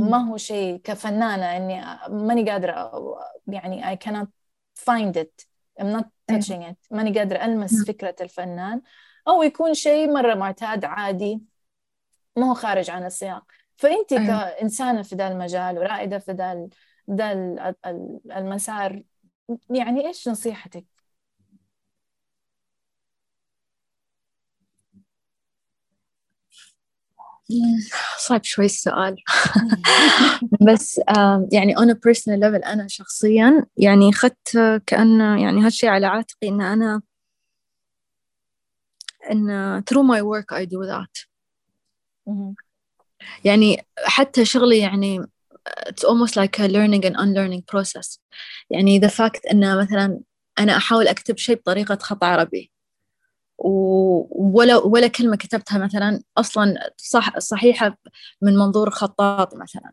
ما 0.00 0.28
هو 0.28 0.36
شيء 0.36 0.80
كفنانة 0.84 1.56
إني 1.56 1.84
ماني 2.08 2.50
قادرة 2.50 2.92
يعني 3.46 3.96
I 3.96 3.98
cannot 3.98 4.28
find 4.84 5.16
it 5.16 5.46
I'm 5.80 5.92
not 5.96 6.04
touching 6.32 6.62
it 6.62 6.76
ماني 6.90 7.18
قادرة 7.18 7.44
ألمس 7.44 7.84
فكرة 7.84 8.16
الفنان. 8.20 8.82
أو 9.28 9.42
يكون 9.42 9.74
شيء 9.74 10.12
مرة 10.12 10.34
معتاد 10.34 10.84
عادي 10.84 11.40
ما 12.36 12.50
هو 12.50 12.54
خارج 12.54 12.90
عن 12.90 13.06
السياق. 13.06 13.44
فأنت 13.76 14.14
كإنسانة 14.14 15.02
في 15.02 15.14
ذا 15.14 15.28
المجال 15.28 15.78
ورائدة 15.78 16.18
في 16.18 16.32
ذا 16.32 16.68
ده 17.08 17.32
المسار. 18.36 19.02
يعني 19.70 20.06
إيش 20.06 20.28
نصيحتك؟ 20.28 20.84
صعب 28.18 28.44
شوي 28.44 28.64
السؤال. 28.64 29.16
بس 30.68 31.00
يعني 31.52 31.76
on 31.76 31.88
a 31.90 31.94
personal 31.94 32.38
level 32.40 32.66
أنا 32.66 32.88
شخصيا 32.88 33.66
يعني 33.76 34.10
أخذت 34.10 34.58
كأنه 34.86 35.42
يعني 35.42 35.60
هالشي 35.66 35.88
على 35.88 36.06
عاتقي 36.06 36.48
إن 36.48 36.60
أنا 36.60 37.02
إن 39.30 39.82
through 39.90 40.02
my 40.02 40.20
work 40.22 40.52
I 40.52 40.64
do 40.64 40.80
that. 40.86 41.26
يعني 43.44 43.86
حتى 44.04 44.44
شغلي 44.44 44.78
يعني 44.78 45.20
it's 45.88 46.04
almost 46.04 46.36
like 46.36 46.58
a 46.58 46.68
learning 46.68 47.04
and 47.04 47.16
unlearning 47.16 47.62
process. 47.62 48.18
يعني 48.70 49.00
the 49.00 49.10
fact 49.10 49.40
إن 49.52 49.78
مثلا 49.78 50.20
أنا 50.58 50.76
أحاول 50.76 51.08
أكتب 51.08 51.38
شيء 51.38 51.56
بطريقة 51.56 51.98
خط 52.00 52.24
عربي 52.24 52.70
ولا 53.58 54.76
ولا 54.76 55.06
كلمة 55.06 55.36
كتبتها 55.36 55.78
مثلا 55.78 56.22
أصلا 56.38 56.92
صح 56.96 57.38
صحيحة 57.38 57.98
من 58.42 58.56
منظور 58.56 58.90
خطاط 58.90 59.54
مثلا. 59.54 59.92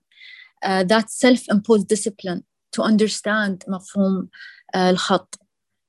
uh, 0.65 0.83
that 0.83 1.09
self-imposed 1.09 1.87
discipline 1.87 2.43
to 2.75 2.81
understand 2.83 3.57
مفهوم 3.67 4.29
uh, 4.75 4.77
الخط. 4.77 5.39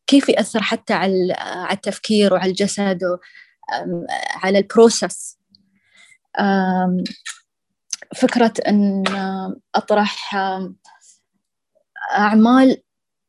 كيف 0.07 0.29
يأثر 0.29 0.62
حتى 0.62 0.92
على 0.95 1.33
على 1.38 1.73
التفكير 1.73 2.35
وعلى 2.35 2.51
الجسد 2.51 3.01
وعلى 3.05 4.59
البروسس 4.59 5.38
um, 6.38 7.05
فكرة 8.14 8.53
أن 8.68 9.05
أطرح 9.75 10.35
أعمال 12.14 12.83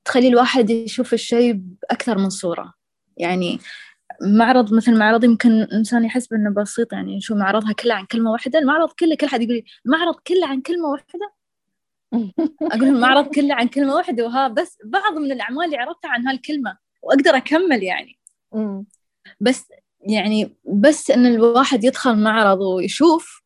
تخلي 0.05 0.27
الواحد 0.27 0.69
يشوف 0.69 1.13
الشيء 1.13 1.53
بأكثر 1.53 2.17
من 2.17 2.29
صورة. 2.29 2.73
يعني 3.17 3.59
معرض 4.21 4.73
مثل 4.73 4.97
معرض 4.97 5.23
يمكن 5.23 5.51
الإنسان 5.51 6.05
يحس 6.05 6.33
إنه 6.33 6.53
بسيط 6.53 6.93
يعني 6.93 7.21
شو 7.21 7.35
معرضها 7.35 7.73
كلها 7.73 7.95
عن 7.95 8.05
كلمة 8.05 8.31
واحدة 8.31 8.59
المعرض 8.59 8.91
كله 8.91 9.15
كل 9.15 9.27
حد 9.27 9.41
يقول 9.41 9.63
المعرض 9.85 10.15
كله 10.15 10.47
عن 10.47 10.61
كلمة 10.61 10.87
واحدة؟ 10.87 11.33
أقول 12.73 12.87
المعرض 12.87 13.27
كله 13.27 13.55
عن 13.55 13.67
كلمة 13.67 13.93
واحدة 13.95 14.25
وها 14.25 14.47
بس 14.47 14.77
بعض 14.85 15.17
من 15.17 15.31
الأعمال 15.31 15.65
اللي 15.65 15.77
عرفتها 15.77 16.11
عن 16.11 16.27
هالكلمة 16.27 16.77
وأقدر 17.03 17.37
أكمل 17.37 17.83
يعني. 17.83 18.19
بس 19.39 19.65
يعني 20.01 20.55
بس 20.65 21.11
إن 21.11 21.25
الواحد 21.25 21.83
يدخل 21.83 22.23
معرض 22.23 22.59
ويشوف 22.61 23.42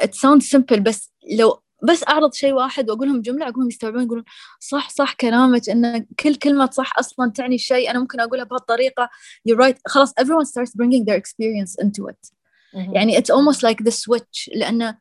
it 0.00 0.14
sounds 0.14 0.42
simple 0.42 0.80
بس 0.80 1.12
لو 1.38 1.62
بس 1.82 2.04
أعرض 2.08 2.34
شيء 2.34 2.52
واحد 2.52 2.90
واقول 2.90 3.08
لهم 3.08 3.20
جملة 3.20 3.48
أقولهم 3.48 3.68
يستوعبون 3.68 4.02
يقولون 4.02 4.24
صح 4.60 4.90
صح 4.90 5.14
كلامك 5.14 5.68
إن 5.68 6.06
كل 6.20 6.34
كلمة 6.34 6.70
صح 6.70 6.98
أصلا 6.98 7.30
تعني 7.30 7.58
شيء 7.58 7.90
أنا 7.90 7.98
ممكن 7.98 8.20
أقولها 8.20 8.44
بهالطريقة. 8.44 9.10
you're 9.46 9.56
right 9.56 9.76
right. 9.76 9.80
خلاص 9.86 10.10
everyone 10.10 10.46
starts 10.46 10.72
bringing 10.76 11.04
their 11.04 11.16
experience 11.16 11.84
into 11.84 12.08
it. 12.08 12.32
يعني 12.74 13.18
it's 13.18 13.30
almost 13.30 13.62
like 13.62 13.84
the 13.84 13.90
switch 13.90 14.50
لأن 14.54 14.94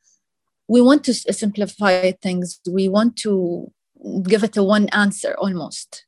we 0.72 0.82
want 0.82 1.04
to 1.04 1.14
simplify 1.14 2.12
things 2.12 2.60
we 2.70 2.88
want 2.90 3.16
to 3.16 3.72
give 4.28 4.44
it 4.44 4.58
a 4.58 4.64
one 4.64 4.88
answer 4.94 5.36
almost. 5.38 6.08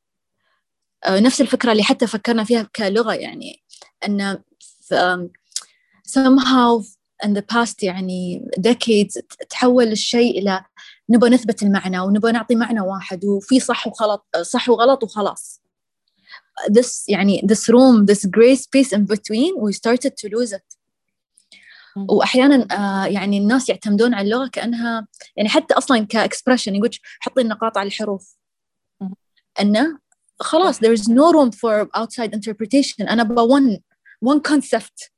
أه، 1.06 1.20
نفس 1.20 1.42
الفكرة 1.42 1.72
اللي 1.72 1.84
حتى 1.84 2.08
فكرنا 2.08 2.44
فيها 2.44 2.70
كلغة 2.76 3.14
يعني 3.14 3.64
إن 4.06 4.38
um, 4.94 5.30
somehow 6.08 6.84
in 7.26 7.34
the 7.34 7.42
past 7.56 7.84
يعني 7.84 8.46
decades 8.60 9.22
تحول 9.50 9.88
الشيء 9.88 10.40
إلى 10.40 10.66
نبغى 11.10 11.30
نثبت 11.30 11.64
المعنى 11.64 12.00
ونبغى 12.00 12.32
نعطي 12.32 12.56
معنى 12.56 12.82
واحد 12.82 13.26
وفي 13.26 13.60
صح 13.60 13.88
وغلط 13.88 14.26
صح 14.42 14.70
وغلط 14.70 15.04
وخلاص. 15.04 15.62
This 16.72 17.04
يعني 17.08 17.42
this 17.46 17.70
room 17.70 18.06
this 18.06 18.26
gray 18.26 18.56
space 18.56 18.92
in 18.94 19.06
between 19.06 19.52
we 19.60 19.74
started 19.74 20.14
to 20.18 20.30
lose 20.30 20.54
it. 20.54 20.78
واحيانا 21.96 22.68
آه 22.72 23.06
يعني 23.06 23.38
الناس 23.38 23.70
يعتمدون 23.70 24.14
على 24.14 24.26
اللغة 24.26 24.48
كأنها 24.48 25.08
يعني 25.36 25.50
حتى 25.50 25.74
أصلا 25.74 26.06
كاكسبرشن 26.06 26.76
يقول 26.76 26.90
حطي 27.20 27.42
النقاط 27.42 27.78
على 27.78 27.88
الحروف. 27.88 28.38
إنه 29.62 30.00
خلاص 30.40 30.80
there 30.80 31.00
is 31.00 31.08
no 31.10 31.32
room 31.34 31.52
for 31.52 31.88
outside 32.02 32.34
interpretation. 32.34 33.10
أنا 33.10 33.22
أبغى 33.22 33.48
one 33.48 33.80
one 34.24 34.42
concept. 34.42 35.12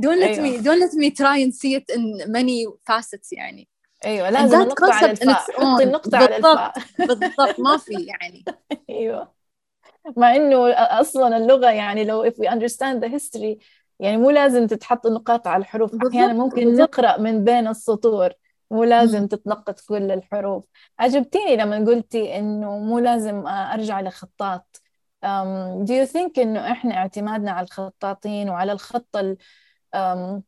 Don't 0.00 0.20
let 0.20 0.38
أيوة. 0.38 0.44
me 0.44 0.64
don't 0.64 0.80
let 0.80 0.92
me 0.94 1.10
try 1.10 1.36
and 1.44 1.52
see 1.54 1.74
it 1.74 1.96
in 1.96 2.30
many 2.32 2.66
facets 2.90 3.32
يعني. 3.32 3.68
أيوه 4.04 4.30
لازم 4.30 4.60
النقطة 4.60 4.94
على 4.94 5.10
الفاء. 5.10 5.34
حطي 5.34 5.84
النقطة 5.84 6.16
على 6.18 6.36
الفاء. 6.36 6.72
بالضبط 6.98 7.60
ما 7.60 7.76
في 7.76 7.92
يعني. 7.92 8.44
أيوه. 8.90 9.32
مع 10.16 10.36
إنه 10.36 10.70
أصلا 10.74 11.36
اللغة 11.36 11.70
يعني 11.70 12.04
لو 12.04 12.30
if 12.30 12.34
we 12.34 12.48
understand 12.50 13.00
the 13.04 13.08
history 13.08 13.56
يعني 13.98 14.16
مو 14.16 14.30
لازم 14.30 14.66
تتحط 14.66 15.06
النقاط 15.06 15.46
على 15.46 15.60
الحروف. 15.60 15.94
أحيانا 16.08 16.32
ممكن 16.32 16.64
بالضبط. 16.64 16.80
نقرأ 16.80 17.18
من 17.18 17.44
بين 17.44 17.68
السطور. 17.68 18.30
مو 18.70 18.84
لازم 18.84 19.26
تتلقط 19.26 19.80
كل 19.80 20.10
الحروف. 20.10 20.64
عجبتيني 20.98 21.56
لما 21.56 21.76
قلتي 21.84 22.38
إنه 22.38 22.78
مو 22.78 22.98
لازم 22.98 23.46
أرجع 23.46 24.00
لخطاط. 24.00 24.80
Do 25.84 25.92
you 25.92 26.06
think 26.06 26.38
إنه 26.38 26.72
إحنا 26.72 26.94
اعتمادنا 26.94 27.50
على 27.50 27.64
الخطاطين 27.64 28.48
وعلى 28.50 28.72
الخط 28.72 29.16
ال, 29.16 29.36
um, 29.96 30.40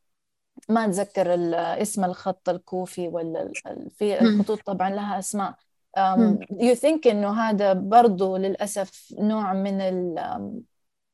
ما 0.68 0.84
أتذكر 0.84 1.34
اسم 1.82 2.04
الخط 2.04 2.48
الكوفي 2.48 3.08
ولا 3.08 3.52
في 3.90 4.20
الخطوط 4.20 4.62
طبعا 4.62 4.90
لها 4.90 5.18
أسماء. 5.18 5.54
um, 5.98 6.38
do 6.52 6.64
you 6.64 6.76
think 6.76 7.06
إنه 7.06 7.40
هذا 7.40 7.72
برضو 7.72 8.36
للأسف 8.36 9.14
نوع 9.18 9.52
من 9.52 9.80
ال, 9.80 10.62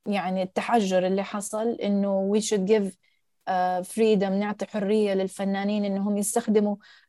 يعني 0.07 0.43
التحجر 0.43 1.07
اللي 1.07 1.23
حصل 1.23 1.71
إنه 1.71 2.33
we 2.35 2.41
should 2.41 2.69
give 2.71 2.97
فريدم 3.85 4.29
uh, 4.29 4.33
نعطي 4.33 4.67
حرية 4.67 5.15
للفنانين 5.15 5.85
إنهم 5.85 6.17
يستخدموا 6.17 6.77
آه، 6.77 7.08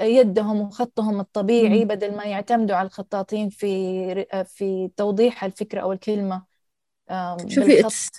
يدهم 0.00 0.60
وخطهم 0.60 1.20
الطبيعي 1.20 1.84
بدل 1.84 2.16
ما 2.16 2.24
يعتمدوا 2.24 2.76
على 2.76 2.86
الخطاطين 2.86 3.48
في 3.48 4.26
في 4.44 4.90
توضيح 4.96 5.44
الفكرة 5.44 5.80
أو 5.80 5.92
الكلمة 5.92 6.44
شوفي 7.48 7.82
it's, 7.82 8.10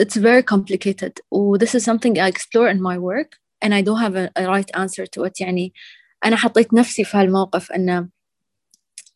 it's 0.00 0.16
very 0.16 0.42
complicated 0.42 1.12
و 1.30 1.58
this 1.58 1.74
is 1.74 1.84
something 1.84 2.18
I 2.18 2.28
explore 2.28 2.68
in 2.68 2.80
my 2.80 2.98
work 2.98 3.38
and 3.64 3.74
I 3.74 3.82
don't 3.82 4.00
have 4.00 4.16
a, 4.16 4.30
a 4.36 4.46
right 4.46 4.70
answer 4.74 5.06
to 5.06 5.24
it 5.24 5.40
يعني 5.40 5.72
أنا 6.24 6.36
حطيت 6.36 6.74
نفسي 6.74 7.04
في 7.04 7.16
هالموقف 7.16 7.72
أن 7.72 8.08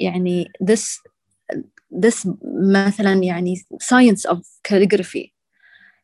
يعني 0.00 0.52
this 0.64 1.02
this 2.04 2.28
مثلا 2.74 3.14
يعني 3.14 3.56
science 3.82 4.30
of 4.30 4.38
calligraphy 4.68 5.37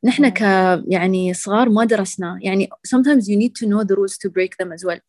نحن 0.05 0.29
ك 0.29 0.41
يعني 0.89 1.35
صغار 1.35 1.69
ما 1.69 1.85
درسنا. 1.85 2.39
يعني 2.43 2.69
sometimes 2.89 3.29
you 3.29 3.37
need 3.37 3.53
to 3.63 3.67
know 3.67 3.85
the 3.85 3.97
rules 3.97 4.19
to 4.19 4.31
break 4.31 4.57
them 4.63 4.73
as 4.73 4.85
well. 4.85 5.01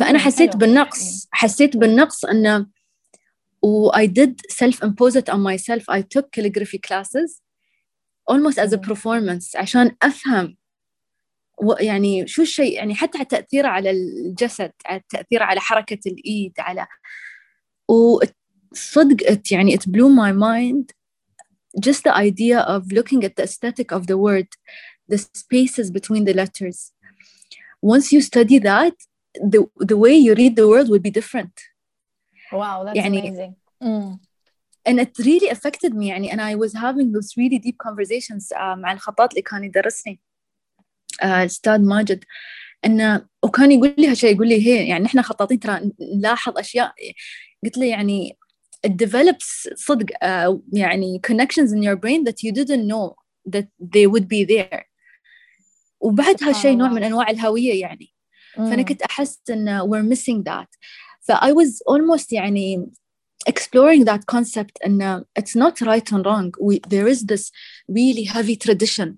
فأنا 0.00 0.18
حسيت 0.18 0.56
بالنقص. 0.56 1.28
حسيت 1.30 1.76
بالنقص 1.76 2.24
أنه 2.24 2.66
و 3.62 3.90
I 3.90 4.06
did 4.06 4.34
self 4.52 4.82
impose 4.82 5.16
it 5.16 5.28
on 5.28 5.40
myself. 5.40 5.84
I 5.88 6.02
took 6.02 6.30
calligraphy 6.32 6.78
classes 6.78 7.40
almost 8.30 8.58
as 8.58 8.72
a 8.72 8.78
performance 8.78 9.56
عشان 9.56 9.96
أفهم 10.02 10.56
يعني 11.80 12.26
شو 12.26 12.42
الشيء 12.42 12.72
يعني 12.72 12.94
حتى 12.94 13.18
على 13.18 13.26
تأثيره 13.26 13.68
على 13.68 13.90
الجسد 13.90 14.72
على 14.86 15.02
تأثيره 15.08 15.44
على 15.44 15.60
حركة 15.60 15.98
الإيد 16.06 16.52
على 16.58 16.86
وصدق 17.88 19.38
يعني 19.50 19.76
it 19.76 19.80
blew 19.80 20.08
my 20.08 20.32
mind 20.32 20.95
just 21.79 22.03
the 22.03 22.15
idea 22.15 22.59
of 22.59 22.91
looking 22.91 23.23
at 23.23 23.35
the 23.35 23.43
aesthetic 23.43 23.91
of 23.91 24.07
the 24.07 24.17
word, 24.17 24.47
the 25.07 25.17
spaces 25.17 25.91
between 25.91 26.25
the 26.25 26.33
letters. 26.33 26.91
Once 27.81 28.11
you 28.11 28.21
study 28.21 28.59
that, 28.59 28.93
the, 29.35 29.65
the 29.77 29.97
way 29.97 30.15
you 30.15 30.33
read 30.35 30.55
the 30.55 30.67
word 30.67 30.89
will 30.89 30.99
be 30.99 31.09
different. 31.09 31.53
Wow, 32.51 32.83
that's 32.83 32.97
يعني, 32.97 33.19
amazing. 33.21 33.55
Mm. 33.81 34.19
And 34.85 34.99
it 34.99 35.17
really 35.19 35.49
affected 35.49 35.93
me 35.93 36.09
يعني 36.09 36.31
and 36.31 36.41
I 36.41 36.55
was 36.55 36.73
having 36.73 37.11
those 37.11 37.37
really 37.37 37.59
deep 37.59 37.77
conversations 37.77 38.51
uh, 38.51 38.75
مع 38.75 38.91
الخطاط 38.91 39.29
اللي 39.29 39.41
كان 39.41 39.63
يدرسني 39.63 40.19
الأستاذ 41.23 41.77
uh, 41.77 41.87
ماجد 41.87 42.23
انه 42.85 43.25
وكان 43.43 43.71
يقول 43.71 43.95
لي 43.97 44.07
هالشيء 44.07 44.35
يقول 44.35 44.47
لي 44.47 44.67
هي 44.67 44.87
يعني 44.87 45.05
احنا 45.05 45.21
خطاطين 45.21 45.59
ترى 45.59 45.91
نلاحظ 46.15 46.57
اشياء 46.57 46.93
قلت 47.63 47.77
له 47.77 47.85
يعني 47.85 48.37
it 48.85 48.97
develops 48.97 49.67
صدق 49.75 50.09
uh, 50.23 50.59
يعني 50.73 51.19
connections 51.27 51.71
in 51.71 51.83
your 51.83 51.95
brain 51.95 52.23
that 52.23 52.43
you 52.43 52.51
didn't 52.51 52.87
know 52.87 53.15
that 53.45 53.67
they 53.79 54.07
would 54.07 54.27
be 54.27 54.43
there 54.43 54.85
وبعد 56.01 56.43
هالشيء 56.43 56.77
نوع 56.77 56.89
من 56.89 57.03
انواع 57.03 57.29
الهويه 57.29 57.81
يعني 57.81 58.13
فانا 58.55 58.81
كنت 58.81 59.01
احس 59.01 59.41
ان 59.49 59.81
we're 59.81 60.15
missing 60.15 60.43
that 60.43 60.67
ف 61.21 61.31
I 61.31 61.51
was 61.51 61.81
almost 61.89 62.31
يعني 62.31 62.91
exploring 63.49 64.05
that 64.05 64.25
concept 64.25 64.79
and 64.85 65.01
it's 65.39 65.55
not 65.55 65.81
right 65.81 66.11
and 66.11 66.25
wrong 66.25 66.51
we, 66.61 66.79
there 66.89 67.07
is 67.07 67.25
this 67.25 67.51
really 67.89 68.23
heavy 68.23 68.55
tradition 68.55 69.17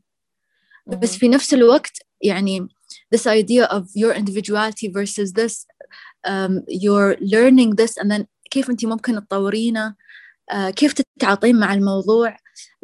بس 0.87 1.17
في 1.17 1.27
نفس 1.27 1.53
الوقت 1.53 1.97
يعني 2.21 2.67
this 3.15 3.27
idea 3.27 3.65
of 3.65 3.83
your 3.95 4.13
individuality 4.13 4.87
versus 4.87 5.33
this 5.33 5.65
um, 6.27 6.63
you're 6.67 7.15
learning 7.19 7.75
this 7.75 7.97
and 7.97 8.11
then 8.11 8.27
كيف 8.50 8.70
أنت 8.70 8.84
ممكن 8.86 9.14
تطورينه 9.26 9.94
uh, 10.52 10.68
كيف 10.70 10.92
تتعاطين 10.92 11.56
مع 11.56 11.74
الموضوع 11.74 12.36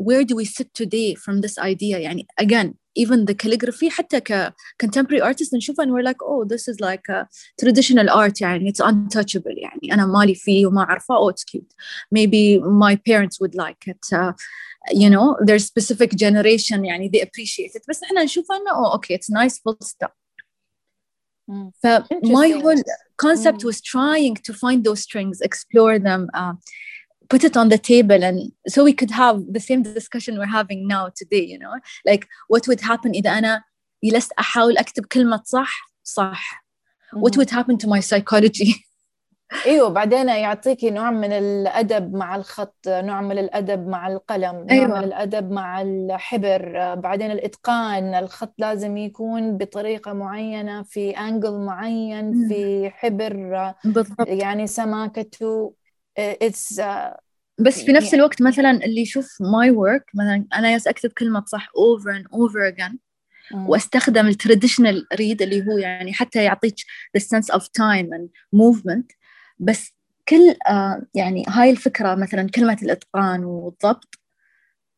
where 0.02 0.24
do 0.24 0.36
we 0.36 0.44
sit 0.44 0.68
today 0.82 1.14
from 1.14 1.40
this 1.40 1.58
idea 1.58 1.96
يعني 1.98 2.26
again 2.42 2.74
even 2.98 3.24
the 3.26 3.34
calligraphy 3.34 3.88
حتى 3.88 4.20
ك 4.20 4.52
contemporary 4.84 5.20
artists 5.22 5.54
نشوفها 5.54 5.84
and 5.84 5.88
we're 5.88 6.04
like 6.10 6.22
oh 6.22 6.44
this 6.44 6.68
is 6.68 6.76
like 6.80 7.08
a 7.10 7.26
traditional 7.62 8.08
art 8.10 8.40
يعني 8.40 8.72
it's 8.72 8.86
untouchable 8.86 9.58
يعني 9.58 9.94
أنا 9.94 10.06
مالي 10.06 10.34
فيه 10.34 10.66
وما 10.66 10.82
أعرفه 10.82 11.14
oh 11.14 11.32
it's 11.32 11.44
cute 11.44 11.74
maybe 12.14 12.58
my 12.60 12.96
parents 12.96 13.40
would 13.40 13.54
like 13.54 13.90
it 13.92 14.18
uh, 14.18 14.32
you 14.92 15.10
know 15.10 15.36
there's 15.46 15.64
specific 15.64 16.10
generation 16.16 16.84
يعني 16.84 17.10
they 17.14 17.20
appreciate 17.20 17.74
it 17.76 17.82
بس 17.88 18.02
إحنا 18.02 18.24
نشوفها 18.24 18.56
انه 18.56 18.70
oh 18.84 18.96
okay 18.98 19.16
it's 19.18 19.30
nice 19.30 19.58
full 19.58 19.86
stop 19.86 20.12
Mm. 21.50 21.70
my 22.24 22.48
whole 22.62 22.82
concept 23.17 23.59
mm. 23.59 23.65
was 23.65 23.81
trying 23.81 24.35
to 24.35 24.53
find 24.53 24.83
those 24.83 25.01
strings, 25.01 25.41
explore 25.41 25.99
them, 25.99 26.29
uh, 26.33 26.53
put 27.29 27.43
it 27.43 27.55
on 27.55 27.69
the 27.69 27.77
table, 27.77 28.23
and 28.23 28.51
so 28.67 28.83
we 28.83 28.93
could 28.93 29.11
have 29.11 29.41
the 29.51 29.59
same 29.59 29.83
discussion 29.83 30.37
we're 30.37 30.45
having 30.45 30.87
now 30.87 31.09
today. 31.15 31.43
You 31.43 31.59
know, 31.59 31.75
like 32.05 32.27
what 32.47 32.67
would 32.67 32.81
happen 32.81 33.11
إذا 33.11 33.37
أنا 33.37 33.63
جلست 34.03 34.31
أحاول 34.39 34.77
أكتب 34.77 35.05
كلمة 35.05 35.41
صح 35.45 35.91
صح. 36.03 36.41
What 37.13 37.37
would 37.37 37.49
happen 37.49 37.77
to 37.77 37.87
my 37.87 37.99
psychology? 37.99 38.85
أيوه 39.66 39.88
بعدين 39.88 40.28
يعطيكي 40.28 40.90
نوع 40.90 41.10
من 41.10 41.32
الأدب 41.32 42.14
مع 42.14 42.36
الخط 42.36 42.76
نوع 42.88 43.20
من 43.20 43.38
الأدب 43.38 43.88
مع 43.88 44.08
القلم 44.08 44.66
أيوة. 44.70 44.86
نوع 44.86 44.98
من 44.98 45.04
الأدب 45.04 45.50
مع 45.50 45.82
الحبر. 45.82 46.94
بعدين 46.94 47.30
الإتقان 47.30 48.14
الخط 48.14 48.54
لازم 48.58 48.96
يكون 48.96 49.56
بطريقة 49.56 50.12
معينة 50.12 50.82
في 50.82 51.10
انجل 51.10 51.58
معين 51.58 52.48
في 52.48 52.90
حبر. 52.90 53.72
بالضبط. 53.84 54.28
يعني 54.28 54.66
سماكته 54.66 55.74
it's 56.18 56.80
بس 57.58 57.84
في 57.84 57.92
نفس 57.92 58.14
الوقت 58.14 58.42
مثلا 58.42 58.70
اللي 58.70 59.00
يشوف 59.00 59.36
my 59.40 59.70
work 59.70 60.04
مثلا 60.14 60.46
أنا 60.54 60.72
yes 60.72 60.86
أكتب 60.86 61.10
كلمة 61.10 61.44
صح 61.46 61.68
over 61.76 62.10
and 62.10 62.26
over 62.32 62.68
again 62.68 62.98
وأستخدم 63.54 64.26
ال 64.26 64.33
traditional 64.33 65.06
reed 65.14 65.42
اللي 65.42 65.66
هو 65.66 65.78
يعني 65.78 66.12
حتى 66.12 66.44
يعطيك 66.44 66.74
the 67.18 67.20
sense 67.20 67.56
of 67.56 67.62
time 67.62 68.06
and 68.06 68.28
movement. 68.56 69.23
بس 69.58 69.92
كل 70.28 70.56
آه 70.68 71.06
يعني 71.14 71.44
هاي 71.48 71.70
الفكرة 71.70 72.14
مثلا 72.14 72.48
كلمة 72.50 72.78
الإتقان 72.82 73.44
والضبط 73.44 74.18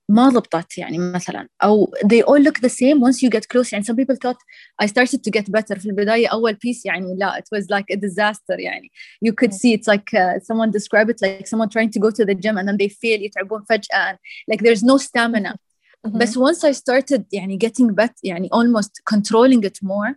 ما 0.09 0.29
ضبطت 0.29 0.79
يعني 0.79 0.99
مثلا 0.99 1.49
أو 1.63 1.95
they 2.05 2.23
all 2.23 2.43
look 2.43 2.61
the 2.61 2.71
same 2.71 3.01
once 3.01 3.23
you 3.23 3.31
get 3.31 3.49
close 3.49 3.73
يعني 3.73 3.85
some 3.85 3.97
people 3.97 4.17
thought 4.17 4.39
I 4.83 4.87
started 4.87 5.25
to 5.25 5.31
get 5.31 5.51
better 5.51 5.79
في 5.79 5.87
البداية 5.87 6.29
أول 6.29 6.55
piece 6.55 6.83
يعني 6.85 7.17
لا 7.19 7.41
it 7.41 7.59
was 7.59 7.65
like 7.65 7.97
a 7.97 8.01
disaster 8.01 8.59
يعني 8.59 8.91
you 9.27 9.33
could 9.33 9.53
see 9.53 9.75
it's 9.75 9.89
like 9.93 10.15
uh, 10.15 10.39
someone 10.39 10.71
describe 10.71 11.11
it 11.11 11.19
like 11.23 11.47
someone 11.47 11.69
trying 11.69 11.91
to 11.91 12.01
go 12.01 12.11
to 12.11 12.25
the 12.25 12.35
gym 12.35 12.57
and 12.57 12.69
then 12.69 12.77
they 12.77 12.89
fail 12.89 13.23
يتعبون 13.23 13.65
فجأة 13.69 14.13
and 14.13 14.19
like 14.53 14.61
there's 14.63 14.83
no 14.83 14.97
stamina 14.97 15.55
mm-hmm. 16.07 16.19
بس 16.19 16.39
once 16.39 16.65
I 16.65 16.73
started 16.73 17.25
يعني 17.33 17.59
getting 17.59 17.95
better 17.95 18.21
يعني 18.25 18.49
almost 18.49 18.93
controlling 19.15 19.65
it 19.65 19.79
more 19.83 20.15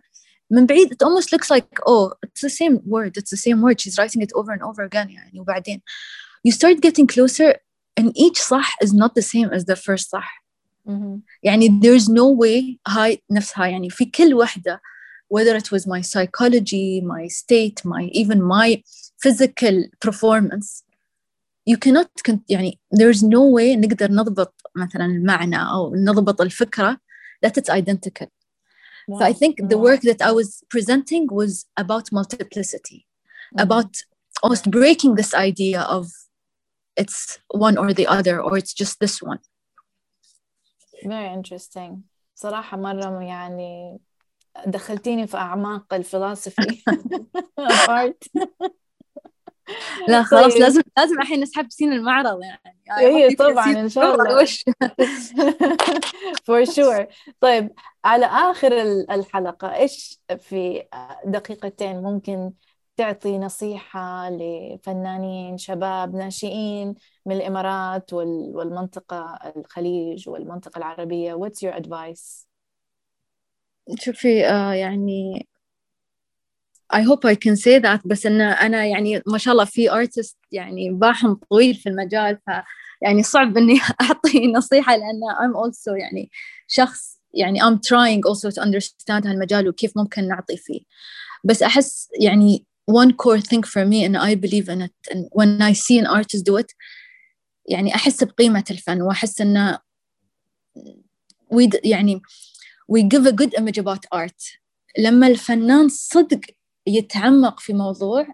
من 0.51 0.65
بعيد 0.65 0.93
it 0.93 1.03
almost 1.03 1.31
looks 1.31 1.49
like 1.49 1.79
oh 1.87 2.13
it's 2.25 2.41
the 2.41 2.49
same 2.49 2.79
word 2.85 3.17
it's 3.17 3.31
the 3.31 3.37
same 3.37 3.61
word 3.61 3.81
she's 3.81 3.97
writing 3.97 4.21
it 4.21 4.31
over 4.35 4.51
and 4.51 4.61
over 4.61 4.83
again 4.83 5.09
يعني 5.09 5.39
وبعدين 5.39 5.81
you 6.47 6.51
start 6.51 6.81
getting 6.81 7.07
closer 7.07 7.55
and 7.99 8.11
each 8.15 8.39
صح 8.41 8.75
is 8.83 8.93
not 8.93 9.15
the 9.15 9.21
same 9.21 9.49
as 9.53 9.65
the 9.65 9.75
first 9.75 10.09
صح 10.09 10.45
mm-hmm. 10.87 11.19
يعني 11.43 11.79
there's 11.81 12.09
no 12.09 12.29
way 12.29 12.77
هاي 12.87 13.23
نفسها 13.31 13.67
يعني 13.67 13.89
في 13.89 14.05
كل 14.05 14.33
وحدة 14.33 14.81
whether 15.29 15.55
it 15.55 15.71
was 15.71 15.87
my 15.87 16.01
psychology 16.01 17.01
my 17.01 17.27
state 17.27 17.83
my 17.85 18.03
even 18.11 18.41
my 18.41 18.83
physical 19.23 19.75
performance 19.99 20.83
you 21.65 21.77
cannot 21.77 22.09
يعني 22.49 22.79
there's 22.91 23.23
no 23.23 23.41
way 23.57 23.75
نقدر 23.75 24.11
نضبط 24.11 24.61
مثلا 24.75 25.05
المعنى 25.05 25.57
أو 25.57 25.95
نضبط 25.95 26.41
الفكرة 26.41 26.97
that 27.45 27.51
it's 27.57 27.69
identical 27.69 28.27
Wow. 29.09 29.19
So 29.19 29.25
I 29.25 29.33
think 29.33 29.69
the 29.69 29.77
work 29.77 30.01
that 30.01 30.21
I 30.21 30.31
was 30.31 30.63
presenting 30.69 31.27
was 31.31 31.65
about 31.77 32.11
multiplicity, 32.11 33.05
mm-hmm. 33.05 33.61
about 33.61 33.91
almost 34.43 34.69
breaking 34.71 35.15
this 35.15 35.33
idea 35.33 35.81
of 35.81 36.11
it's 36.95 37.39
one 37.49 37.77
or 37.77 37.93
the 37.93 38.07
other 38.07 38.41
or 38.41 38.57
it's 38.57 38.73
just 38.73 38.99
this 38.99 39.21
one. 39.21 39.39
very 41.03 41.33
interesting 41.33 42.03
صراحة 42.35 42.77
مرة 42.77 43.23
يعني 43.23 43.99
دخلتيني 44.67 45.27
في 45.27 45.37
أعماق 45.37 45.93
الفلسفي 45.93 46.83
art 47.87 48.47
لا 50.08 50.22
خلاص 50.30 50.52
طيب. 50.52 50.62
لازم 50.62 50.82
لازم 50.98 51.20
الحين 51.20 51.40
نسحب 51.40 51.66
سين 51.70 51.92
المعرض 51.92 52.40
يعني. 52.42 52.80
اي 52.98 53.34
طبعا 53.34 53.70
إن 53.80 53.88
شاء 53.88 54.14
الله. 54.14 54.42
وش 54.42 54.64
فور 56.44 56.64
شور 56.64 57.06
طيب 57.40 57.70
على 58.04 58.26
آخر 58.26 58.72
الحلقة 59.10 59.74
إيش 59.74 60.20
في 60.38 60.84
دقيقتين 61.26 62.02
ممكن 62.02 62.52
تعطي 62.96 63.38
نصيحة 63.38 64.30
لفنانين 64.30 65.58
شباب 65.58 66.14
ناشئين 66.14 66.94
من 67.26 67.36
الإمارات 67.36 68.12
والمنطقة 68.12 69.38
الخليج 69.56 70.28
والمنطقة 70.28 70.78
العربية؟ 70.78 71.34
What's 71.34 71.62
your 71.68 71.74
advice 71.82 72.46
شوفي 73.98 74.46
آه 74.46 74.72
يعني 74.74 75.48
I 76.92 77.02
hope 77.02 77.24
I 77.24 77.34
can 77.34 77.56
say 77.56 77.78
that 77.78 78.00
بس 78.04 78.26
إن 78.26 78.40
أنا 78.40 78.86
يعني 78.86 79.22
ما 79.26 79.38
شاء 79.38 79.52
الله 79.52 79.64
في 79.64 79.90
artist 79.90 80.36
يعني 80.52 80.90
باحهم 80.90 81.40
طويل 81.50 81.74
في 81.74 81.88
المجال 81.88 82.38
ف 82.46 82.50
يعني 83.02 83.22
صعب 83.22 83.56
إني 83.56 83.80
أعطي 84.02 84.52
نصيحة 84.52 84.96
لأن 84.96 85.20
I'm 85.40 85.56
also 85.56 85.92
يعني 86.00 86.30
شخص 86.66 87.20
يعني 87.34 87.62
I'm 87.62 87.78
trying 87.78 88.22
also 88.30 88.50
to 88.50 88.62
understand 88.62 89.26
هالمجال 89.26 89.68
وكيف 89.68 89.96
ممكن 89.96 90.28
نعطي 90.28 90.56
فيه. 90.56 90.80
بس 91.44 91.62
أحس 91.62 92.08
يعني 92.20 92.66
one 92.90 93.12
core 93.12 93.40
thing 93.40 93.62
for 93.62 93.84
me 93.84 94.04
and 94.04 94.16
I 94.16 94.34
believe 94.34 94.68
in 94.68 94.80
it 94.82 94.94
and 95.10 95.28
when 95.32 95.62
I 95.62 95.72
see 95.72 95.98
an 95.98 96.06
artist 96.06 96.44
do 96.44 96.56
it 96.56 96.74
يعني 97.68 97.94
أحس 97.94 98.24
بقيمة 98.24 98.64
الفن 98.70 99.02
وأحس 99.02 99.40
إنه 99.40 99.78
we 101.54 101.68
يعني 101.84 102.20
we 102.92 103.02
give 103.02 103.26
a 103.26 103.32
good 103.32 103.54
image 103.54 103.78
about 103.78 104.06
art. 104.14 104.60
لما 104.98 105.26
الفنان 105.26 105.88
صدق 105.88 106.40
يتعمق 106.89 107.59
في 107.59 107.73
موضوع 107.73 108.27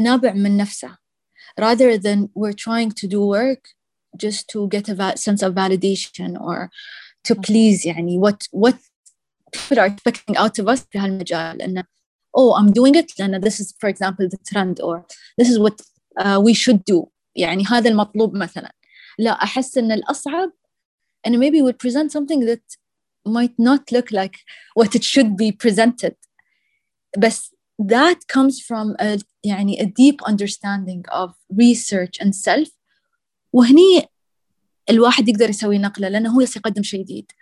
نابع 0.00 0.32
من 0.32 0.56
نفسه 0.56 0.98
rather 1.60 1.98
than 1.98 2.28
we're 2.34 2.52
trying 2.52 2.90
to 2.90 3.06
do 3.08 3.20
work 3.20 3.62
just 4.16 4.48
to 4.48 4.68
get 4.68 4.88
a 4.88 5.16
sense 5.16 5.42
of 5.42 5.54
validation 5.54 6.40
or 6.40 6.70
to 7.24 7.34
please 7.34 7.86
يعني 7.86 8.18
what 8.18 8.48
what 8.52 8.76
people 9.52 9.78
are 9.78 9.86
expecting 9.86 10.36
out 10.36 10.58
of 10.58 10.68
us 10.68 10.80
في 10.90 10.98
هالمجال 10.98 11.62
إنه 11.62 11.84
oh 12.36 12.54
I'm 12.54 12.72
doing 12.72 12.94
it 12.94 13.18
لأن 13.18 13.40
this 13.40 13.60
is 13.60 13.74
for 13.80 13.88
example 13.88 14.28
the 14.28 14.38
trend 14.50 14.80
or 14.80 15.04
this 15.38 15.48
is 15.48 15.58
what 15.58 15.80
uh, 16.20 16.40
we 16.40 16.54
should 16.54 16.84
do 16.84 17.06
يعني 17.36 17.64
هذا 17.64 17.90
المطلوب 17.90 18.34
مثلا 18.36 18.72
لا 19.18 19.30
أحس 19.30 19.78
إن 19.78 19.92
الأصعب 19.92 20.52
and 21.26 21.38
maybe 21.38 21.60
we 21.62 21.72
present 21.72 22.12
something 22.12 22.46
that 22.46 22.62
might 23.26 23.58
not 23.58 23.92
look 23.92 24.10
like 24.12 24.36
what 24.74 24.94
it 24.94 25.04
should 25.04 25.36
be 25.36 25.52
presented 25.52 26.14
but 27.18 27.38
that 27.78 28.26
comes 28.26 28.60
from 28.60 28.96
a 29.00 29.18
يعني 29.44 29.80
a 29.80 29.86
deep 29.86 30.22
understanding 30.22 31.04
of 31.10 31.30
research 31.52 32.18
and 32.20 32.34
self 32.34 32.68
وهني 33.52 34.08
الواحد 34.90 35.28
يقدر 35.28 35.50
يسوي 35.50 35.78
نقلة 35.78 36.08
لأنه 36.08 36.36
هو 36.36 36.40
يقدم 36.40 36.82
شيء 36.82 37.02
جديد 37.02 37.32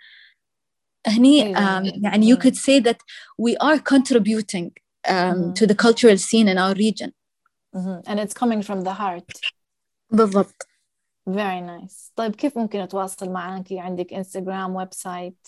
هني 1.07 1.55
um, 1.55 2.03
يعني 2.03 2.35
you 2.35 2.37
could 2.37 2.55
say 2.55 2.79
that 2.79 2.97
we 3.41 3.57
are 3.57 3.79
contributing 3.79 4.71
um, 5.07 5.13
mm-hmm. 5.13 5.53
to 5.53 5.67
the 5.67 5.75
cultural 5.75 6.17
scene 6.17 6.47
in 6.47 6.57
our 6.57 6.73
region 6.73 7.13
mm-hmm. 7.75 7.99
and 8.07 8.19
it's 8.19 8.33
coming 8.33 8.61
from 8.61 8.81
the 8.83 8.93
heart 8.93 9.41
بالضبط 10.11 10.67
very 11.29 11.61
nice 11.61 12.11
طيب 12.15 12.35
كيف 12.35 12.57
ممكن 12.57 12.79
أتواصل 12.79 13.29
معاكي 13.29 13.79
عندك 13.79 14.13
انستغرام 14.13 14.75
ويب 14.75 14.93
سايت 14.93 15.47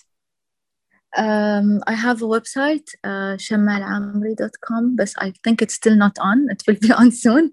um, 1.17 1.81
I 1.87 1.95
have 1.95 2.23
a 2.23 2.27
website, 2.27 2.89
uh, 3.05 3.37
shamal'amri.com, 3.37 4.97
but 4.97 5.15
I 5.19 5.33
think 5.45 5.63
it's 5.63 5.75
still 5.75 5.95
not 5.95 6.19
on. 6.19 6.49
It 6.51 6.63
will 6.67 6.77
be 6.81 6.91
on 7.01 7.13
soon. 7.13 7.53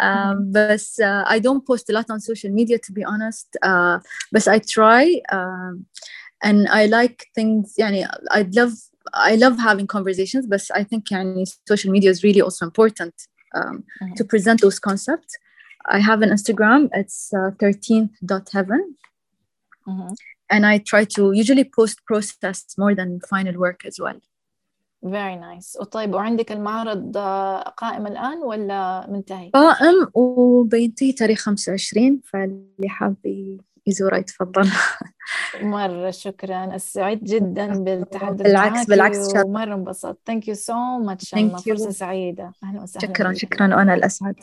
Um, 0.00 0.52
but 0.52 0.86
uh, 1.02 1.24
I 1.26 1.38
don't 1.38 1.66
post 1.66 1.90
a 1.90 1.92
lot 1.92 2.06
on 2.08 2.20
social 2.20 2.50
media, 2.50 2.78
to 2.78 2.92
be 2.92 3.04
honest. 3.04 3.56
Uh, 3.62 4.00
but 4.32 4.48
I 4.48 4.60
try, 4.60 5.20
um, 5.30 5.86
and 6.42 6.68
I 6.68 6.86
like 6.86 7.26
things. 7.34 7.74
Yani, 7.78 8.08
I 8.30 8.42
love, 8.52 8.72
I 9.12 9.36
love 9.36 9.58
having 9.58 9.86
conversations. 9.86 10.46
But 10.46 10.62
I 10.74 10.84
think 10.84 11.08
yani, 11.08 11.46
social 11.66 11.90
media 11.92 12.10
is 12.10 12.22
really 12.22 12.40
also 12.40 12.64
important 12.64 13.14
um, 13.54 13.84
mm-hmm. 14.02 14.14
to 14.14 14.24
present 14.24 14.62
those 14.62 14.78
concepts. 14.78 15.36
I 15.86 15.98
have 16.00 16.22
an 16.22 16.30
Instagram. 16.30 16.88
It's 16.92 17.32
uh, 17.34 17.50
13.heaven. 17.60 18.96
Mm-hmm. 19.86 20.12
And 20.50 20.62
I 20.66 20.78
try 20.78 21.04
to 21.16 21.22
usually 21.32 21.64
post 21.78 21.96
process 22.08 22.58
more 22.82 22.94
than 22.94 23.10
final 23.32 23.54
work 23.64 23.80
as 23.88 23.96
well. 24.04 24.18
Very 25.02 25.36
nice. 25.36 25.76
وطيب 25.80 26.14
وعندك 26.14 26.52
المعرض 26.52 27.16
قائم 27.76 28.06
الآن 28.06 28.38
ولا 28.38 29.06
منتهي؟ 29.10 29.50
قائم 29.50 30.06
وبينتهي 30.14 31.12
تاريخ 31.12 31.40
25 31.40 32.20
فاللي 32.24 32.88
حاب 32.88 33.16
يزوره 33.86 34.16
يتفضل. 34.16 34.68
مرة 35.62 36.10
شكرا. 36.10 36.78
سعيد 36.78 37.24
جدا 37.24 37.66
بالتحدث 37.84 38.42
بالعكس 38.42 38.76
معك 38.78 38.88
بالعكس 38.88 39.36
ومرة 39.44 39.74
انبسطت. 39.74 40.18
thank 40.26 40.48
you 40.48 40.54
so 40.54 40.98
much 40.98 41.34
فرصة 41.66 41.90
سعيدة. 41.90 42.52
أهلا 42.64 42.82
وسهلا 42.82 43.06
شكرا 43.06 43.32
شكرا. 43.32 43.76
وأنا 43.76 43.94
الأسعد. 43.94 44.36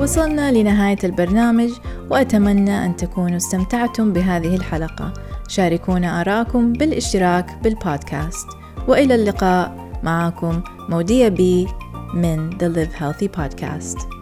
وصلنا 0.00 0.52
لنهاية 0.52 0.98
البرنامج 1.04 1.70
وأتمنى 2.10 2.84
أن 2.84 2.96
تكونوا 2.96 3.36
استمتعتم 3.36 4.12
بهذه 4.12 4.56
الحلقة. 4.56 5.12
شاركونا 5.48 6.20
آراءكم 6.20 6.72
بالاشتراك 6.72 7.58
بالبودكاست. 7.62 8.46
وإلى 8.88 9.14
اللقاء. 9.14 9.90
معكم 10.02 10.62
مودية 10.88 11.28
بي 11.28 11.66
من 12.14 12.50
The 12.50 12.76
Live 12.76 13.00
Healthy 13.00 13.28
Podcast. 13.40 14.19